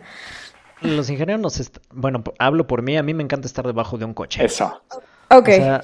[0.82, 2.98] Los ingenieros nos Bueno, hablo por mí.
[2.98, 4.44] A mí me encanta estar debajo de un coche.
[4.44, 4.82] Eso.
[5.38, 5.50] Ok.
[5.50, 5.82] O sea,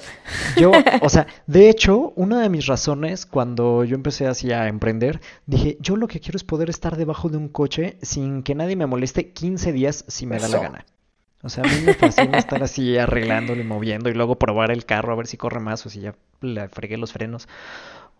[0.56, 5.20] yo, o sea, de hecho, una de mis razones cuando yo empecé así a emprender,
[5.46, 8.76] dije, yo lo que quiero es poder estar debajo de un coche sin que nadie
[8.76, 10.86] me moleste 15 días si me da la gana.
[11.42, 14.84] O sea, a mí me fascina estar así arreglándolo y moviendo y luego probar el
[14.84, 17.48] carro a ver si corre más o si ya le fregué los frenos.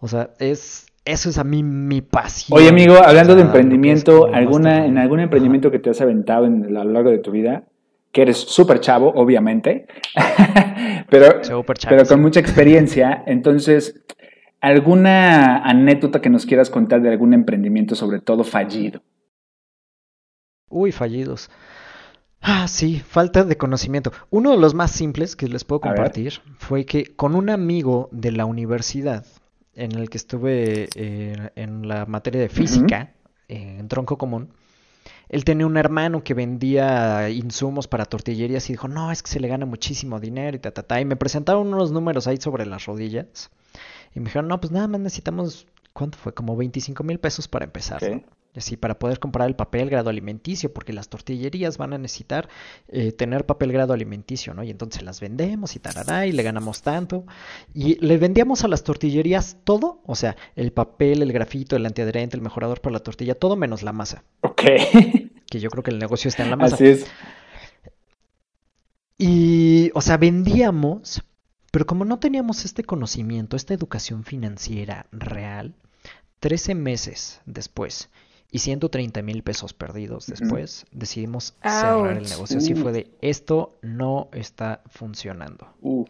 [0.01, 2.59] O sea, es eso es a mí mi pasión.
[2.59, 6.47] Oye, amigo, hablando O de sea, emprendimiento, alguna, en algún emprendimiento que te has aventado
[6.47, 7.65] en- a lo largo de tu vida,
[8.13, 9.87] que eres súper chavo, obviamente,
[11.11, 12.23] pero, chavo, pero con sí.
[12.23, 14.03] mucha experiencia, entonces,
[14.61, 19.03] ¿alguna anécdota que nos quieras contar de algún emprendimiento, sobre todo fallido?
[20.69, 21.51] Uy, fallidos.
[22.41, 24.13] Ah, sí, falta de conocimiento.
[24.31, 28.33] Uno de los más simples que les puedo compartir fue que con un amigo de
[28.33, 29.27] la universidad
[29.75, 33.15] en el que estuve eh, en la materia de física,
[33.49, 34.51] eh, en tronco común,
[35.31, 39.39] él tenía un hermano que vendía insumos para tortillerías y dijo, no, es que se
[39.39, 41.01] le gana muchísimo dinero y ta, ta, ta.
[41.01, 43.49] Y me presentaron unos números ahí sobre las rodillas.
[44.13, 46.35] Y me dijeron, no, pues nada más necesitamos, ¿cuánto fue?
[46.35, 48.03] Como 25 mil pesos para empezar.
[48.03, 48.23] ¿no?
[48.57, 52.49] Así, para poder comprar el papel grado alimenticio, porque las tortillerías van a necesitar
[52.89, 54.65] eh, tener papel grado alimenticio, ¿no?
[54.65, 57.25] Y entonces las vendemos y tarará, y le ganamos tanto.
[57.75, 62.37] Y le vendíamos a las tortillerías todo, o sea, el papel, el grafito, el antiadherente,
[62.37, 64.25] el mejorador para la tortilla, todo menos la masa.
[64.41, 64.63] Ok,
[65.49, 66.75] Que yo creo que el negocio está en la masa.
[66.75, 67.07] así es.
[69.17, 71.23] Y, o sea, vendíamos,
[71.71, 75.75] pero como no teníamos este conocimiento, esta educación financiera real,
[76.41, 78.09] 13 meses después
[78.51, 82.59] y 130 mil pesos perdidos después, decidimos cerrar el negocio.
[82.59, 82.77] Así Uh.
[82.77, 85.69] fue de, esto no está funcionando.
[85.83, 86.05] Uh,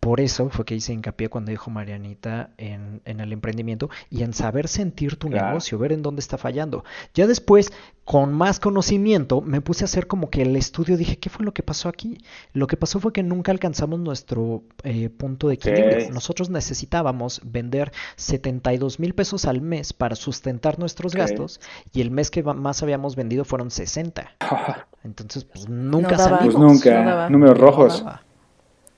[0.00, 4.32] Por eso fue que hice hincapié cuando dijo Marianita en, en el emprendimiento y en
[4.32, 5.48] saber sentir tu Claro.
[5.48, 6.84] negocio, ver en dónde está fallando.
[7.14, 7.72] Ya después,
[8.04, 11.52] con más conocimiento, me puse a hacer como que el estudio, dije, ¿qué fue lo
[11.52, 12.18] que pasó aquí?
[12.52, 16.10] Lo que pasó fue que nunca alcanzamos nuestro eh, punto de equilibrio.
[16.10, 21.60] Nosotros necesitábamos vender 72 mil pesos al mes para sustentar nuestros gastos
[21.92, 24.30] y el mes que más habíamos vendido fueron 60.
[25.04, 26.38] Entonces, pues nunca No daba.
[26.38, 26.84] pues salimos.
[26.84, 28.04] nunca, No números rojos.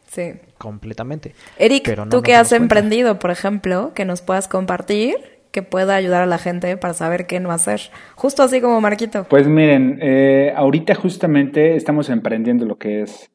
[0.08, 0.32] Sí.
[0.56, 1.34] completamente.
[1.58, 5.16] Eric, Pero no tú que has emprendido, por ejemplo, que nos puedas compartir,
[5.52, 7.80] que pueda ayudar a la gente para saber qué no hacer.
[8.14, 9.24] Justo así como Marquito.
[9.28, 13.30] Pues miren, eh, ahorita justamente estamos emprendiendo lo que es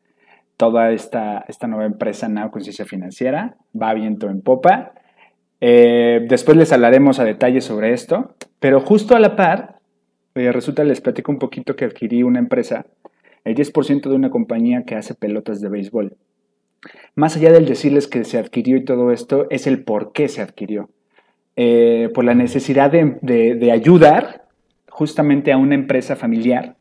[0.58, 3.56] toda esta, esta nueva empresa Now Conciencia Financiera.
[3.80, 4.94] Va viento en popa.
[5.65, 9.80] Eh, después les hablaremos a detalle sobre esto, pero justo a la par,
[10.36, 12.86] eh, resulta, les platico un poquito que adquirí una empresa,
[13.45, 16.17] el 10% de una compañía que hace pelotas de béisbol.
[17.15, 20.41] Más allá del decirles que se adquirió y todo esto, es el por qué se
[20.41, 20.89] adquirió.
[21.56, 24.43] eh, por la necesidad de, ayudar
[24.89, 26.76] justamente a una empresa familiar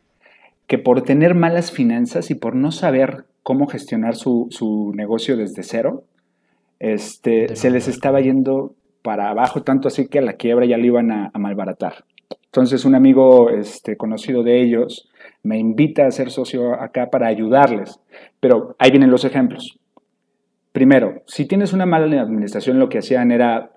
[0.66, 6.04] que por tener malas finanzas y por no saber cómo gestionar su, negocio desde cero,
[6.82, 10.84] este, se les estaba yendo para abajo, tanto así que a la quiebra ya lo
[10.84, 12.04] iban a, malbaratar.
[12.46, 15.08] Entonces un amigo este, conocido de ellos
[15.44, 18.00] me invita a ser socio acá para ayudarles.
[18.40, 19.78] Pero ahí vienen los ejemplos.
[20.72, 23.70] Primero, si tienes una mala administración, lo que hacían era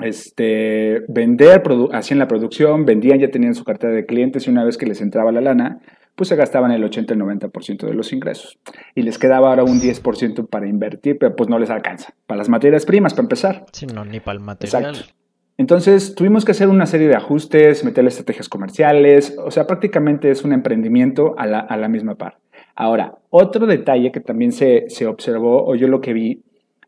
[0.00, 4.76] este, vender, hacían la producción, vendían, ya tenían su cartera de clientes y una vez
[4.76, 5.80] que les entraba la lana,
[6.20, 8.58] pues se gastaban el 80, el 90% de los ingresos.
[8.94, 12.12] Y les quedaba ahora un 10% para invertir, pero pues no les alcanza.
[12.26, 13.64] Para las materias primas, para empezar.
[13.72, 14.84] Sí, no, ni para el material.
[14.84, 15.14] Exacto.
[15.56, 20.44] Entonces tuvimos que hacer una serie de ajustes, meterle estrategias comerciales, o sea, prácticamente es
[20.44, 22.36] un emprendimiento a la, misma par.
[22.74, 26.42] Ahora, otro detalle que también se, se observó, o yo lo que vi,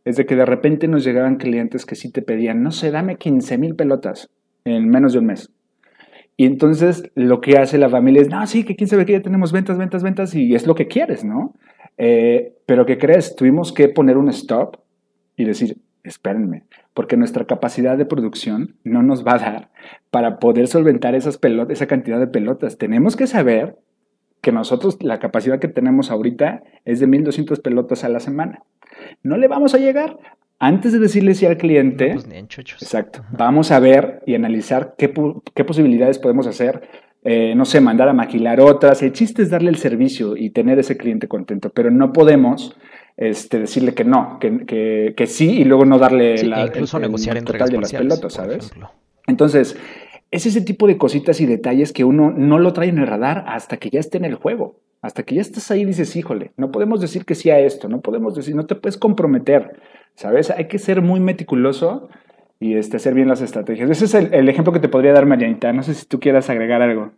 [0.04, 3.16] es de que de repente nos llegaban clientes que sí te pedían, no sé, dame
[3.16, 4.28] 15 mil pelotas
[4.66, 5.50] en menos de un mes.
[6.36, 9.22] Y entonces lo que hace la familia es, no, sí, que quién sabe que ya
[9.22, 11.54] tenemos ventas, ventas, ventas, y es lo que quieres, ¿no?
[11.98, 13.36] Eh, pero ¿qué crees?
[13.36, 14.76] Tuvimos que poner un stop
[15.36, 16.64] y decir, espérenme,
[16.94, 19.70] porque nuestra capacidad de producción no nos va a dar
[20.10, 22.78] para poder solventar esas pelotas, esa cantidad de pelotas.
[22.78, 23.76] Tenemos que saber
[24.40, 28.64] que nosotros la capacidad que tenemos ahorita es de 1200 pelotas a la semana.
[29.22, 30.18] No le vamos a llegar.
[30.64, 32.24] Antes de decirle sí al cliente, pues
[32.80, 36.88] exacto, vamos a ver y analizar qué, posibilidades podemos hacer
[37.24, 39.02] eh, no sé, mandar a maquilar otras.
[39.02, 42.76] El chiste es darle el servicio y tener ese cliente contento, pero no podemos
[43.16, 47.44] este, decirle que no, que, que, sí y luego no darle la, incluso negociar el
[47.44, 48.72] total de las pelotas, ¿sabes?
[49.26, 49.76] Entonces,
[50.30, 53.46] es ese tipo de cositas y detalles que uno no lo trae en el radar
[53.48, 54.76] hasta que ya esté en el juego.
[55.00, 57.88] Hasta que ya estás ahí y dices, híjole, no podemos decir que sí a esto,
[57.88, 59.72] no podemos decir, no te puedes comprometer,
[60.14, 60.50] ¿sabes?
[60.50, 62.08] Hay que ser muy meticuloso
[62.60, 63.90] y este, hacer bien las estrategias.
[63.90, 65.72] Ese es el, ejemplo que te podría dar Marianita.
[65.72, 67.10] No sé si tú quieras agregar algo.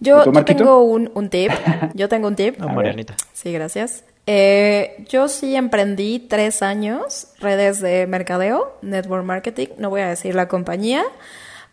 [0.00, 1.50] Yo, tengo un, un, tip.
[1.94, 2.58] Yo tengo un tip.
[2.58, 3.14] Marianita.
[3.32, 4.04] Sí, gracias.
[4.26, 10.34] Eh, yo sí emprendí tres años redes de mercadeo, network marketing, no voy a decir
[10.34, 11.02] la compañía,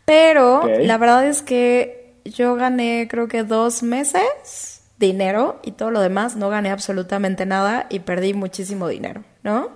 [0.06, 6.02] pero la verdad es que yo gané creo que dos meses dinero y todo lo
[6.02, 9.70] demás no gané absolutamente nada y perdí muchísimo dinero, ¿no?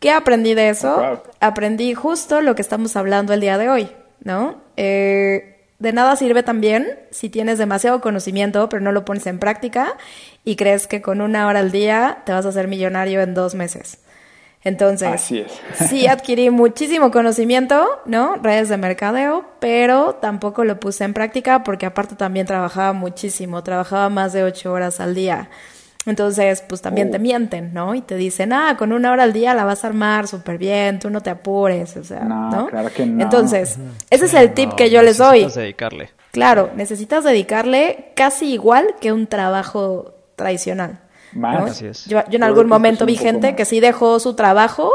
[0.00, 1.22] ¿Qué aprendí de eso?
[1.40, 3.90] Aprendí justo lo que estamos hablando el día de hoy,
[4.22, 4.60] ¿no?
[4.76, 9.96] Eh, de nada sirve también si tienes demasiado conocimiento pero no lo pones en práctica
[10.44, 13.54] y crees que con una hora al día te vas a hacer millonario en dos
[13.54, 13.98] meses.
[14.66, 15.20] Entonces,
[15.88, 18.34] sí adquirí muchísimo conocimiento, ¿no?
[18.42, 24.08] Redes de mercadeo, pero tampoco lo puse en práctica porque aparte también trabajaba muchísimo, trabajaba
[24.08, 25.50] más de ocho horas al día.
[26.04, 27.20] Entonces, pues también te oh.
[27.20, 27.94] mienten, ¿no?
[27.94, 30.98] Y te dicen, ah, con una hora al día la vas a armar súper bien,
[30.98, 32.66] tú no te apures, o sea, ¿no?
[32.66, 33.22] Claro que no.
[33.22, 33.78] Entonces,
[34.10, 35.42] ese es el tip que yo les doy.
[35.42, 36.10] Necesitas dedicarle.
[36.32, 41.05] Claro, necesitas dedicarle casi igual que un trabajo tradicional.
[41.36, 41.80] Más.
[42.06, 44.92] Yo, yo, en algún momento vi gente que sí dejó su trabajo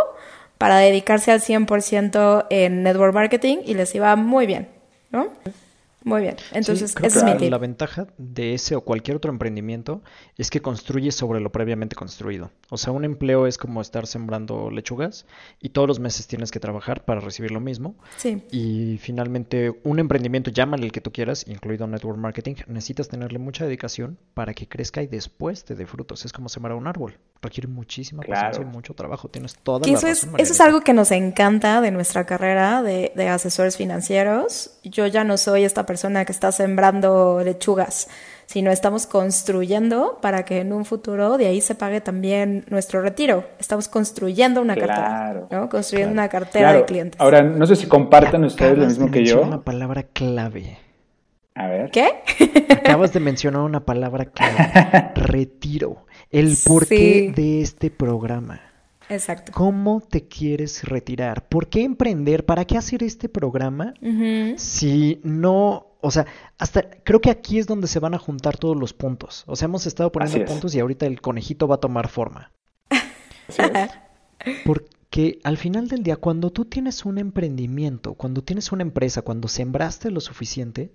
[0.58, 4.69] para dedicarse al 100% en network marketing y les iba muy bien,
[5.10, 5.27] ¿no?
[6.03, 7.51] Muy bien, entonces ese es mi tip.
[7.51, 10.01] La ventaja de ese o cualquier otro emprendimiento
[10.35, 12.49] es que construye sobre lo previamente construido.
[12.69, 15.27] O sea, un empleo es como estar sembrando lechugas
[15.59, 17.95] y todos los meses tienes que trabajar para recibir lo mismo.
[18.17, 18.43] Sí.
[18.51, 23.65] Y finalmente, un emprendimiento, llámale el que tú quieras, incluido network marketing, necesitas tenerle mucha
[23.65, 26.25] dedicación para que crezca y después te dé frutos.
[26.25, 27.19] Es como sembrar un árbol.
[27.43, 29.27] Requiere muchísima paciencia y mucho trabajo.
[29.27, 33.11] Tienes toda la eso es, eso es algo que nos encanta de nuestra carrera de,
[33.15, 34.79] de asesores financieros.
[34.83, 35.90] Yo ya no soy esta persona
[36.25, 38.08] que está sembrando lechugas,
[38.45, 43.45] sino estamos construyendo para que en un futuro de ahí se pague también nuestro retiro.
[43.60, 45.69] Estamos construyendo una cartera, ¿no?
[45.69, 47.19] Construyendo una cartera de clientes.
[47.19, 49.41] Ahora, no sé si comparten ustedes lo mismo que yo.
[49.41, 50.77] una palabra clave.
[51.56, 51.91] A ver.
[51.91, 52.08] ¿Qué?
[52.69, 55.12] Acabas de mencionar una palabra clave.
[55.15, 56.06] retiro.
[56.30, 58.70] El porqué de este programa.
[59.12, 59.52] Exacto.
[59.54, 61.45] ¿Cómo te quieres retirar?
[61.50, 62.45] ¿Por qué emprender?
[62.45, 63.93] ¿Para qué hacer este programa?
[64.56, 66.26] Si no, o sea,
[66.58, 69.43] hasta creo que aquí es donde se van a juntar todos los puntos.
[69.47, 72.54] O sea, hemos estado poniendo puntos y ahorita el conejito va a tomar forma.
[74.65, 79.50] Porque al final del día, cuando tú tienes un emprendimiento, cuando tienes una empresa, cuando
[79.50, 80.94] sembraste lo suficiente,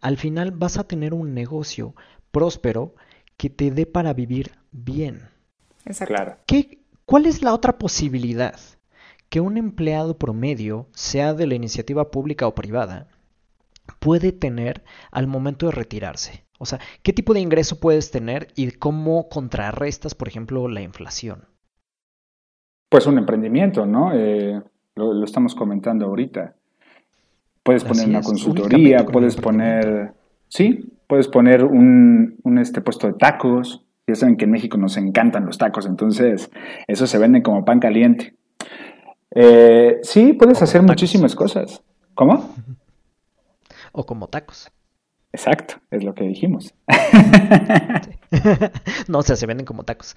[0.00, 1.94] al final vas a tener un negocio
[2.30, 2.94] próspero
[3.36, 5.28] que te dé para vivir bien.
[5.84, 6.14] Exacto.
[6.14, 6.36] Claro.
[6.46, 6.77] ¿Qué,
[7.08, 8.60] ¿Cuál es la otra posibilidad?
[9.30, 13.08] Que un empleado promedio, sea de la iniciativa pública o privada,
[13.98, 16.44] puede tener al momento de retirarse.
[16.58, 21.46] O sea, ¿qué tipo de ingreso puedes tener y cómo contrarrestas, por ejemplo, la inflación?
[22.90, 24.12] Pues un emprendimiento, ¿no?
[24.12, 24.60] Eh,
[24.94, 26.56] lo, estamos comentando ahorita.
[27.62, 30.12] Puedes poner una consultoría, puedes poner,
[30.48, 33.87] sí, puedes poner un, un este puesto de tacos.
[34.08, 36.50] Ya saben que en México nos encantan los tacos, entonces
[36.86, 38.34] eso se vende como pan caliente.
[39.34, 41.82] Eh, sí, puedes hacer muchísimas cosas.
[42.14, 42.54] ¿Cómo?
[43.92, 44.72] O como tacos.
[45.30, 46.74] Exacto, es lo que dijimos.
[49.08, 50.16] no, o sea, se venden como tacos.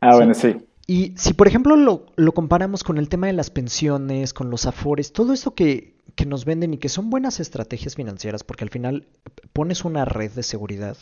[0.00, 0.56] Ah, bueno, sí.
[0.86, 4.64] Y si, por ejemplo, lo, lo, comparamos con el tema de las pensiones, con los
[4.64, 8.70] afores, todo esto que, que nos venden y que son buenas estrategias financieras, porque al
[8.70, 9.06] final
[9.52, 10.96] pones una red de seguridad,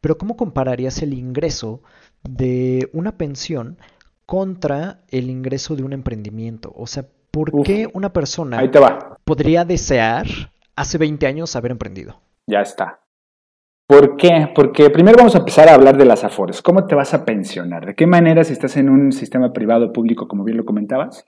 [0.00, 1.82] pero ¿cómo compararías el ingreso
[2.22, 3.78] de una pensión
[4.26, 6.72] contra el ingreso de un emprendimiento?
[6.76, 8.60] O sea, ¿por qué una persona
[9.24, 10.26] podría desear
[10.76, 12.20] hace 20 años haber emprendido?
[12.46, 13.00] Ya está.
[13.88, 14.50] ¿Por qué?
[14.54, 16.60] Porque primero vamos a empezar a hablar de las afores.
[16.60, 17.86] ¿Cómo te vas a pensionar?
[17.86, 21.26] ¿De qué manera si estás en un sistema privado o público, como bien lo comentabas?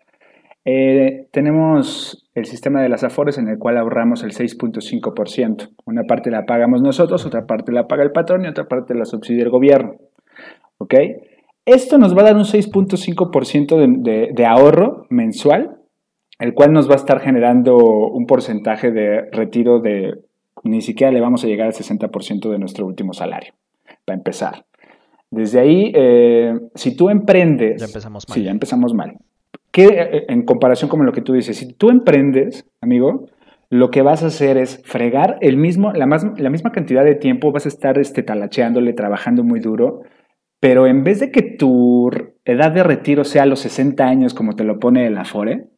[0.66, 5.70] Eh, tenemos el sistema de las afores en el cual ahorramos el 6.5%.
[5.86, 9.04] Una parte la pagamos nosotros, otra parte la paga el patrón y otra parte la
[9.04, 9.94] subsidia el gobierno.
[10.78, 10.94] ¿Ok?
[11.64, 15.76] Esto nos va a dar un 6.5% de, de ahorro mensual,
[16.38, 20.14] el cual nos va a estar generando un porcentaje de retiro de
[20.62, 23.54] ni siquiera le vamos a llegar al 60% de nuestro último salario,
[24.04, 24.64] para empezar.
[25.30, 27.80] Desde ahí, eh, si tú emprendes...
[27.80, 28.34] Ya empezamos mal.
[28.34, 29.16] Sí, ya empezamos mal.
[29.70, 33.26] ¿Qué, eh, en comparación con lo que tú dices, si tú emprendes, amigo,
[33.68, 37.14] lo que vas a hacer es fregar el mismo, la, más, la misma cantidad de
[37.14, 40.02] tiempo, vas a estar este, talacheándole, trabajando muy duro,
[40.58, 42.10] pero en vez de que tu
[42.44, 45.68] edad de retiro sea los 60 años como te lo pone el Afore,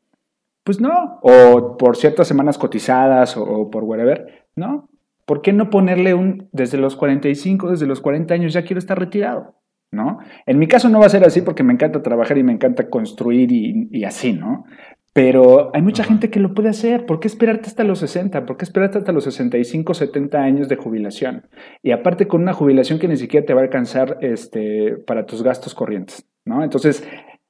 [0.64, 4.88] pues no, o por ciertas semanas cotizadas o, o por whatever, ¿no?
[5.26, 8.98] ¿Por qué no ponerle un, desde los 45, desde los 40 años ya quiero estar
[8.98, 9.54] retirado?
[9.92, 10.20] ¿No?
[10.46, 12.88] En mi caso no va a ser así porque me encanta trabajar y me encanta
[12.88, 14.64] construir y, así, ¿no?
[15.12, 17.04] Pero hay mucha gente que lo puede hacer.
[17.04, 18.46] ¿Por qué esperarte hasta los 60?
[18.46, 21.46] ¿Por qué esperarte hasta los 65, 70 años de jubilación?
[21.82, 25.42] Y aparte con una jubilación que ni siquiera te va a alcanzar este, para tus
[25.42, 26.64] gastos corrientes, ¿no?
[26.64, 27.06] Entonces,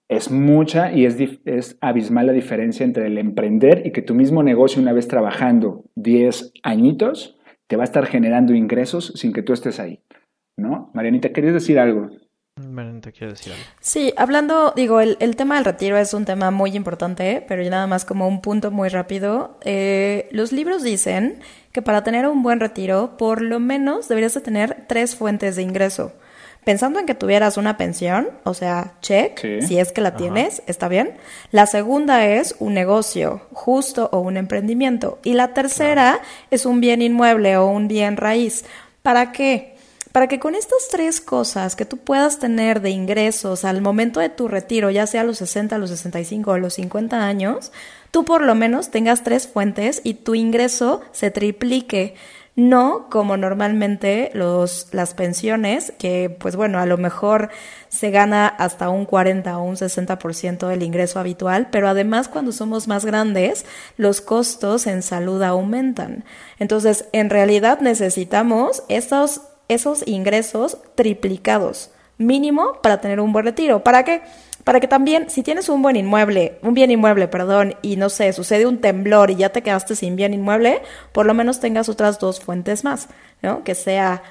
[0.09, 4.43] es mucha y es, es, abismal la diferencia entre el emprender y que tu mismo
[4.43, 9.53] negocio una vez trabajando 10 añitos te va a estar generando ingresos sin que tú
[9.53, 10.01] estés ahí.
[10.57, 10.91] ¿No?
[10.93, 12.11] Marianita, ¿querías decir algo?
[12.73, 13.65] Marianita, quiero decir algo.
[13.81, 18.05] Sí, hablando, digo, el, tema del retiro es un tema muy importante, pero nada más
[18.05, 19.59] como un punto muy rápido.
[19.63, 21.41] Eh, los libros dicen
[21.73, 25.63] que para tener un buen retiro, por lo menos deberías de tener tres fuentes de
[25.63, 26.13] ingreso
[26.65, 30.89] pensando en que tuvieras una pensión, o sea, check, si es que la tienes, está
[30.89, 31.15] bien.
[31.51, 35.19] La segunda es un negocio justo o un emprendimiento.
[35.25, 36.21] Y la tercera
[36.51, 38.65] es un bien inmueble o un bien raíz.
[39.03, 39.72] ¿Para qué?
[40.13, 44.29] Para que con estas tres cosas que tú puedas tener de ingresos al momento de
[44.29, 47.73] tu retiro, ya sea a los 60, a los 65 o a los 50 años,
[48.11, 52.15] tú por lo menos tengas tres fuentes y tu ingreso se triplique
[52.55, 57.49] no como normalmente los, las pensiones, que pues bueno, a lo mejor
[57.89, 62.89] se gana hasta un 40 o un 60% del ingreso habitual, pero además cuando somos
[62.89, 63.65] más grandes,
[63.97, 66.25] los costos en salud aumentan.
[66.59, 69.41] Entonces, en realidad necesitamos esos,
[69.73, 73.83] esos ingresos triplicados, mínimo para tener un buen retiro.
[73.83, 74.23] ¿Para qué?
[74.65, 78.33] para que también, si tienes un buen inmueble, un bien inmueble, perdón, y no sé,
[78.33, 82.19] sucede un temblor y ya te quedaste sin bien inmueble, por lo menos tengas otras
[82.19, 83.09] dos fuentes más,
[83.43, 83.65] ¿no?
[83.65, 84.23] Que sea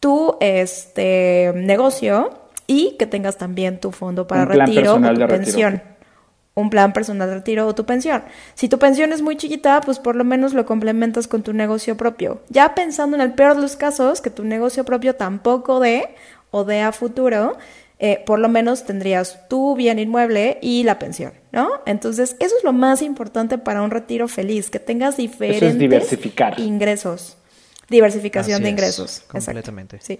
[0.00, 2.30] tu este negocio
[2.66, 5.82] y que tengas también tu fondo para retiro o tu pensión.
[6.54, 8.22] Un plan personal de retiro o tu pensión.
[8.54, 11.96] Si tu pensión es muy chiquita, pues por lo menos lo complementas con tu negocio
[11.96, 12.42] propio.
[12.48, 16.14] Ya pensando en el peor de los casos, que tu negocio propio tampoco dé
[16.52, 17.56] o dé a futuro,
[17.98, 21.70] eh, por lo menos tendrías tu bien inmueble y la pensión, ¿no?
[21.86, 26.58] Entonces, eso es lo más importante para un retiro feliz, que tengas diferentes diversificar.
[26.60, 27.36] ingresos.
[27.88, 29.22] Diversificación de ingresos.
[29.28, 29.98] completamente.
[30.00, 30.18] Sí.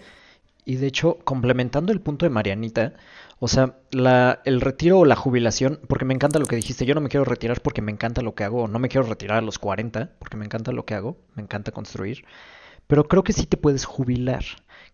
[0.65, 2.95] Y de hecho, complementando el punto de Marianita,
[3.39, 6.95] o sea, la, el retiro o la jubilación, porque me encanta lo que dijiste, yo
[6.95, 9.43] no me quiero retirar porque me encanta lo que hago, no me quiero retirar a
[9.43, 12.25] los 40 porque me encanta lo que hago, me encanta construir,
[12.87, 14.45] pero creo que sí te puedes jubilar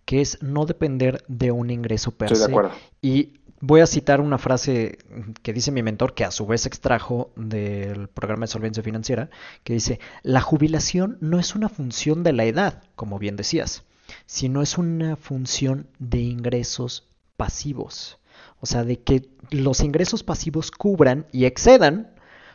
[0.04, 2.46] que es no depender de un ingreso per se.
[2.46, 2.72] De acuerdo.
[3.00, 4.98] Y voy a citar una frase
[5.42, 9.30] que dice mi mentor, que a su vez extrajo del programa de solvencia financiera,
[9.62, 13.84] que dice, la jubilación no es una función de la edad, como bien decías,
[14.30, 18.20] sino es una función de ingresos pasivos.
[18.60, 22.14] O sea, de que los ingresos pasivos cubran y excedan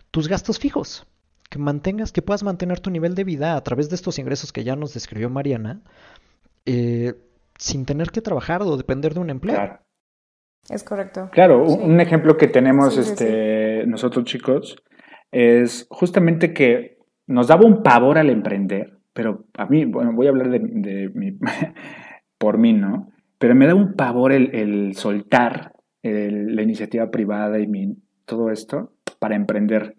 [0.09, 1.05] tus gastos fijos.
[1.49, 4.63] Que mantengas, que puedas mantener tu nivel de vida a través de estos ingresos que
[4.63, 5.81] ya nos describió Mariana,
[6.65, 7.13] eh,
[7.57, 9.55] sin tener que trabajar o depender de un empleo.
[9.55, 9.79] Claro.
[10.69, 11.29] Es correcto.
[11.33, 14.81] Claro, un ejemplo que tenemos este, nosotros chicos
[15.29, 20.29] es justamente que nos daba un pavor al emprender, pero a mí, bueno, voy a
[20.31, 21.31] hablar de, mi,
[22.37, 23.09] por mí, ¿no?
[23.39, 25.71] Pero me da un pavor el, soltar
[26.03, 27.95] la iniciativa privada y mi,
[28.25, 29.95] todo esto para emprender.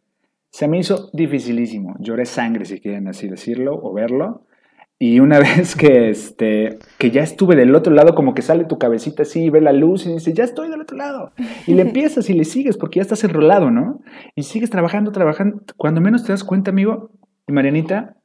[0.51, 1.97] Se me hizo dificilísimo.
[1.99, 4.45] Lloré sangre, si quieren así decirlo o verlo.
[4.99, 8.77] Y una vez que, este, que ya estuve del otro lado, como que sale tu
[8.77, 11.33] cabecita así y ve la luz y dice, ya estoy del otro lado.
[11.67, 14.03] Y le empiezas y le sigues porque ya estás enrolado, ¿no?
[14.35, 15.63] Y sigues trabajando, trabajando.
[15.79, 17.13] Cuando menos te das cuenta, amigo,
[17.47, 18.17] y Marianita,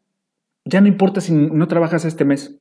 [0.66, 2.58] ya no importa si no trabajas este mes.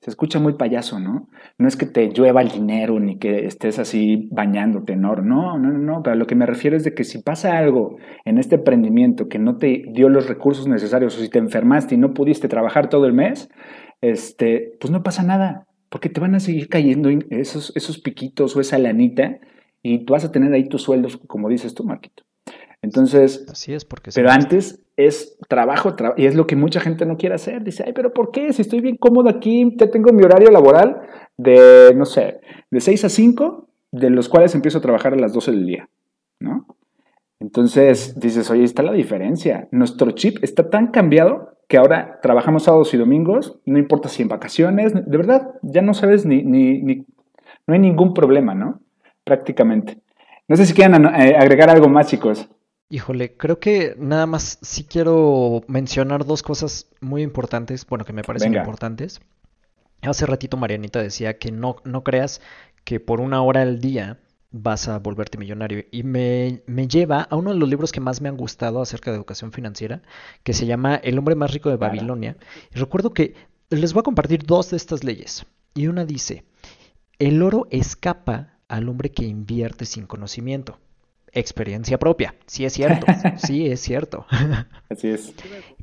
[0.00, 1.28] Se escucha muy payaso, ¿no?
[1.58, 5.22] No es que te llueva el dinero ni que estés así bañándote en oro.
[5.22, 8.38] No, no, no, Pero lo que me refiero es de que si pasa algo en
[8.38, 12.14] este emprendimiento que no te dio los recursos necesarios o si te enfermaste y no
[12.14, 13.50] pudiste trabajar todo el mes,
[14.00, 15.66] este, pues no pasa nada.
[15.90, 19.38] Porque te van a seguir cayendo esos, esos piquitos o esa lanita
[19.82, 22.22] y tú vas a tener ahí tus sueldos, como dices tú, Marquito.
[22.82, 27.16] Entonces, Así es porque pero antes es trabajo, y es lo que mucha gente no
[27.16, 27.62] quiere hacer.
[27.62, 28.52] Dice, ay, pero ¿por qué?
[28.52, 31.00] Si estoy bien cómodo aquí, te tengo mi horario laboral
[31.36, 32.40] de, no sé,
[32.70, 35.88] de 6 a 5, de los cuales empiezo a trabajar a las 12 del día,
[36.40, 36.66] ¿no?
[37.40, 39.66] Entonces dices, oye, está la diferencia.
[39.70, 44.28] Nuestro chip está tan cambiado que ahora trabajamos sábados y domingos, no importa si en
[44.28, 47.06] vacaciones, de verdad, ya no sabes ni, ni, ni
[47.66, 48.80] no hay ningún problema, ¿no?
[49.24, 49.98] Prácticamente.
[50.48, 52.50] No sé si quieren eh, agregar algo más, chicos.
[52.92, 58.24] Híjole, creo que nada más sí quiero mencionar dos cosas muy importantes, bueno, que me
[58.24, 59.20] parecen importantes.
[60.02, 62.40] Hace ratito Marianita decía que no, no creas
[62.82, 64.18] que por una hora al día
[64.50, 65.84] vas a volverte millonario.
[65.92, 69.12] Y me, me, lleva a uno de los libros que más me han gustado acerca
[69.12, 70.02] de educación financiera,
[70.42, 72.38] que se llama El hombre más rico de Babilonia.
[72.74, 73.34] Y recuerdo que
[73.68, 75.46] les voy a compartir dos de estas leyes.
[75.74, 76.42] Y una dice,
[77.20, 80.80] el oro escapa al hombre que invierte sin conocimiento
[81.32, 82.34] experiencia propia.
[82.46, 83.06] Sí es cierto,
[83.36, 84.26] sí es cierto.
[84.88, 85.32] Así es.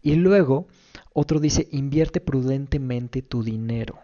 [0.01, 0.67] Y luego,
[1.13, 3.99] otro dice, invierte prudentemente tu dinero.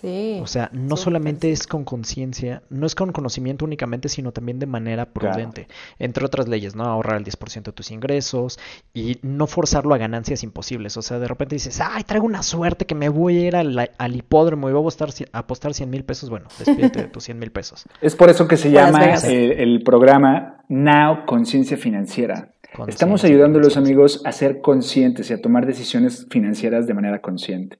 [0.00, 0.38] Sí.
[0.42, 4.66] O sea, no solamente es con conciencia, no es con conocimiento únicamente, sino también de
[4.66, 5.66] manera prudente.
[5.98, 6.84] Entre otras leyes, ¿no?
[6.84, 8.58] Ahorrar el 10% de tus ingresos
[8.94, 10.96] y no forzarlo a ganancias imposibles.
[10.96, 14.16] O sea, de repente dices, ay, traigo una suerte que me voy a ir al,
[14.16, 16.30] hipódromo y voy a apostar, a apostar 100 mil pesos.
[16.30, 17.84] Bueno, despídete de tus 100 mil pesos.
[18.00, 22.52] Es por eso que se llama el, programa Now Conciencia Financiera.
[22.86, 27.20] Estamos ayudando a los amigos a ser conscientes y a tomar decisiones financieras de manera
[27.20, 27.78] consciente.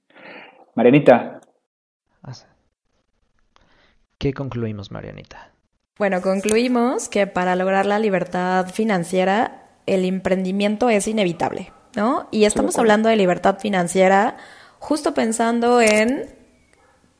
[0.75, 1.38] Marianita,
[4.19, 5.53] ¿Qué concluimos, Marianita?
[5.99, 12.29] Bueno, concluimos que para lograr la libertad financiera, el emprendimiento es inevitable, ¿no?
[12.31, 14.37] Y estamos hablando de libertad financiera
[14.79, 16.38] justo pensando en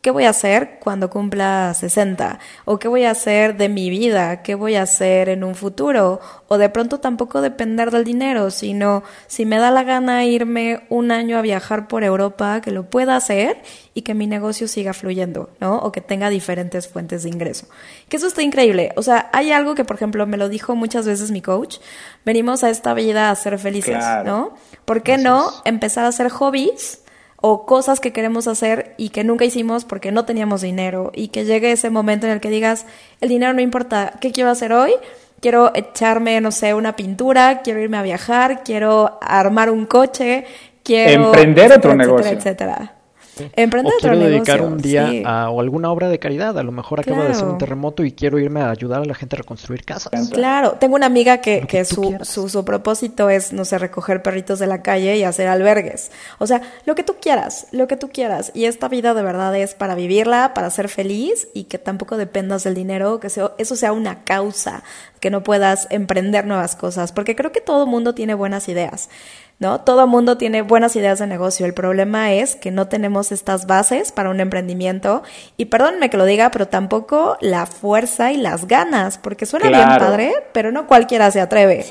[0.01, 2.39] ¿Qué voy a hacer cuando cumpla 60?
[2.65, 4.43] ¿O qué voy a hacer de mi vida?
[4.43, 6.21] ¿Qué voy a hacer en un futuro?
[6.47, 11.11] O de pronto tampoco depender del dinero, sino si me da la gana irme un
[11.11, 13.61] año a viajar por Europa, que lo pueda hacer
[13.93, 15.79] y que mi negocio siga fluyendo, ¿no?
[15.79, 17.67] O que tenga diferentes fuentes de ingreso.
[18.09, 18.93] Que eso está increíble.
[18.95, 21.79] O sea, hay algo que, por ejemplo, me lo dijo muchas veces mi coach.
[22.25, 24.55] Venimos a esta vida a ser felices, ¿no?
[24.85, 27.03] ¿Por qué no empezar a hacer hobbies?
[27.41, 31.45] O cosas que queremos hacer y que nunca hicimos porque no teníamos dinero y que
[31.45, 32.87] llegue ese momento en el que digas,
[33.21, 34.93] el dinero no importa, ¿qué quiero hacer hoy?
[35.41, 40.47] Quiero echarme, no sé, una pintura, quiero irme a viajar, quiero armar un coche,
[40.83, 41.27] quiero...
[41.27, 42.33] Emprender otro negocio.
[42.33, 42.98] Etcétera.
[43.57, 46.59] Emprender o quiero dedicar un día a o alguna obra de caridad.
[46.59, 49.15] A lo mejor acaba de ser un terremoto y quiero irme a ayudar a la
[49.15, 50.31] gente a reconstruir casas.
[50.31, 54.59] Claro, tengo una amiga que, que, su, su, su, propósito es, no sé, recoger perritos
[54.59, 56.11] de la calle y hacer albergues.
[56.39, 58.51] O sea, lo que tú quieras, lo que tú quieras.
[58.55, 62.65] Y esta vida de verdad es para vivirla, para ser feliz y que tampoco dependas
[62.65, 64.83] del dinero, que eso sea una causa,
[65.21, 67.13] que no puedas emprender nuevas cosas.
[67.13, 69.09] Porque creo que todo mundo tiene buenas ideas.
[69.59, 69.81] ¿No?
[69.81, 71.67] Todo mundo tiene buenas ideas de negocio.
[71.67, 75.23] El problema es que no tenemos estas bases para un emprendimiento.
[75.57, 79.89] Y perdónenme que lo diga, pero tampoco la fuerza y las ganas, porque suena bien
[79.99, 81.85] padre, pero no cualquiera se atreve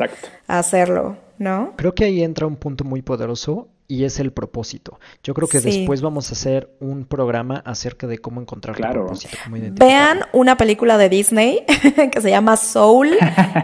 [0.48, 1.74] a hacerlo, ¿no?
[1.76, 5.00] Creo que ahí entra un punto muy poderoso y es el propósito.
[5.24, 9.38] Yo creo que después vamos a hacer un programa acerca de cómo encontrar el propósito.
[9.50, 11.64] Vean una película de Disney
[12.12, 13.12] que se llama Soul,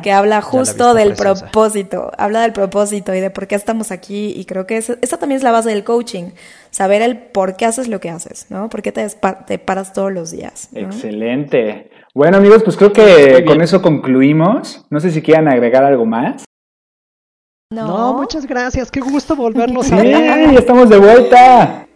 [0.02, 4.46] que habla justo del propósito, habla del propósito y de por qué estamos aquí y
[4.46, 6.32] creo que esa, también es la base del coaching,
[6.70, 8.70] saber el por qué haces lo que haces, ¿no?
[8.70, 9.06] ¿Por qué te,
[9.46, 10.70] te paras todos los días?
[10.74, 11.90] Excelente.
[12.16, 14.86] Bueno amigos, pues creo que con eso concluimos.
[14.90, 16.46] No sé si quieran agregar algo más.
[17.74, 18.14] No.
[18.14, 18.92] muchas gracias.
[18.92, 20.50] Qué gusto volvernos a ver.
[20.50, 21.88] Sí, estamos de vuelta.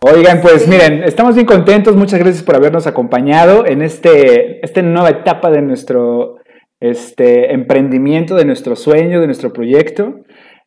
[0.00, 1.96] Oigan, pues miren, estamos bien contentos.
[1.96, 6.36] Muchas gracias por habernos acompañado en este, esta nueva etapa de nuestro
[6.80, 10.20] este emprendimiento, de nuestro sueño, de nuestro proyecto,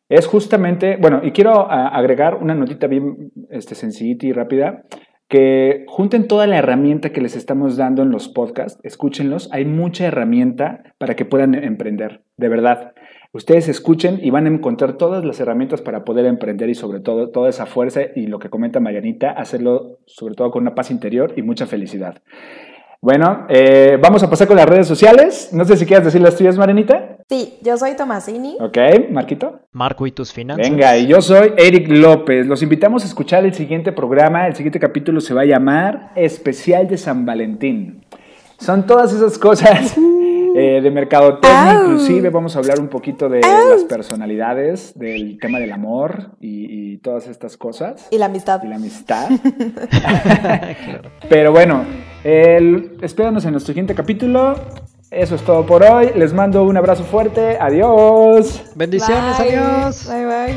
[0.08, 4.84] es justamente, bueno, y quiero agregar una notita bien este, sencillita y rápida,
[5.28, 10.06] que junten toda la herramienta que les estamos dando en los podcasts, escúchenlos, hay mucha
[10.06, 12.94] herramienta para que puedan emprender, de verdad.
[13.32, 17.28] Ustedes escuchen y van a encontrar todas las herramientas para poder emprender y sobre todo
[17.28, 21.34] toda esa fuerza y lo que comenta Marianita, hacerlo sobre todo con una paz interior
[21.36, 22.22] y mucha felicidad.
[23.00, 25.50] Bueno, eh, vamos a pasar con las redes sociales.
[25.52, 27.18] No sé si quieres decir las tuyas, Marenita.
[27.28, 28.56] Sí, yo soy Tomasini.
[28.60, 28.78] Ok,
[29.10, 29.60] Marquito.
[29.70, 30.68] Marco y tus finanzas.
[30.68, 32.46] Venga, y yo soy Eric López.
[32.46, 34.48] Los invitamos a escuchar el siguiente programa.
[34.48, 38.04] El siguiente capítulo se va a llamar Especial de San Valentín.
[38.58, 39.96] Son todas esas cosas
[40.58, 45.70] eh, de mercadotecnia, inclusive vamos a hablar un poquito de las personalidades, del tema del
[45.70, 48.08] amor y, y, todas estas cosas.
[48.10, 48.60] Y la amistad.
[48.64, 49.28] Y la amistad.
[51.28, 51.84] Pero bueno,
[52.24, 54.56] el, espéranos en nuestro siguiente capítulo.
[55.12, 56.10] Eso es todo por hoy.
[56.16, 57.56] Les mando un abrazo fuerte.
[57.60, 58.64] Adiós.
[58.74, 60.08] Bendiciones, adiós.
[60.08, 60.54] Bye bye.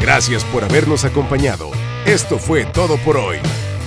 [0.00, 1.70] Gracias por habernos acompañado.
[2.04, 3.38] Esto fue todo por hoy.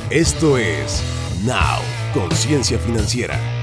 [0.10, 1.04] Esto es
[1.46, 1.82] Now,
[2.18, 3.57] Conciencia Financiera.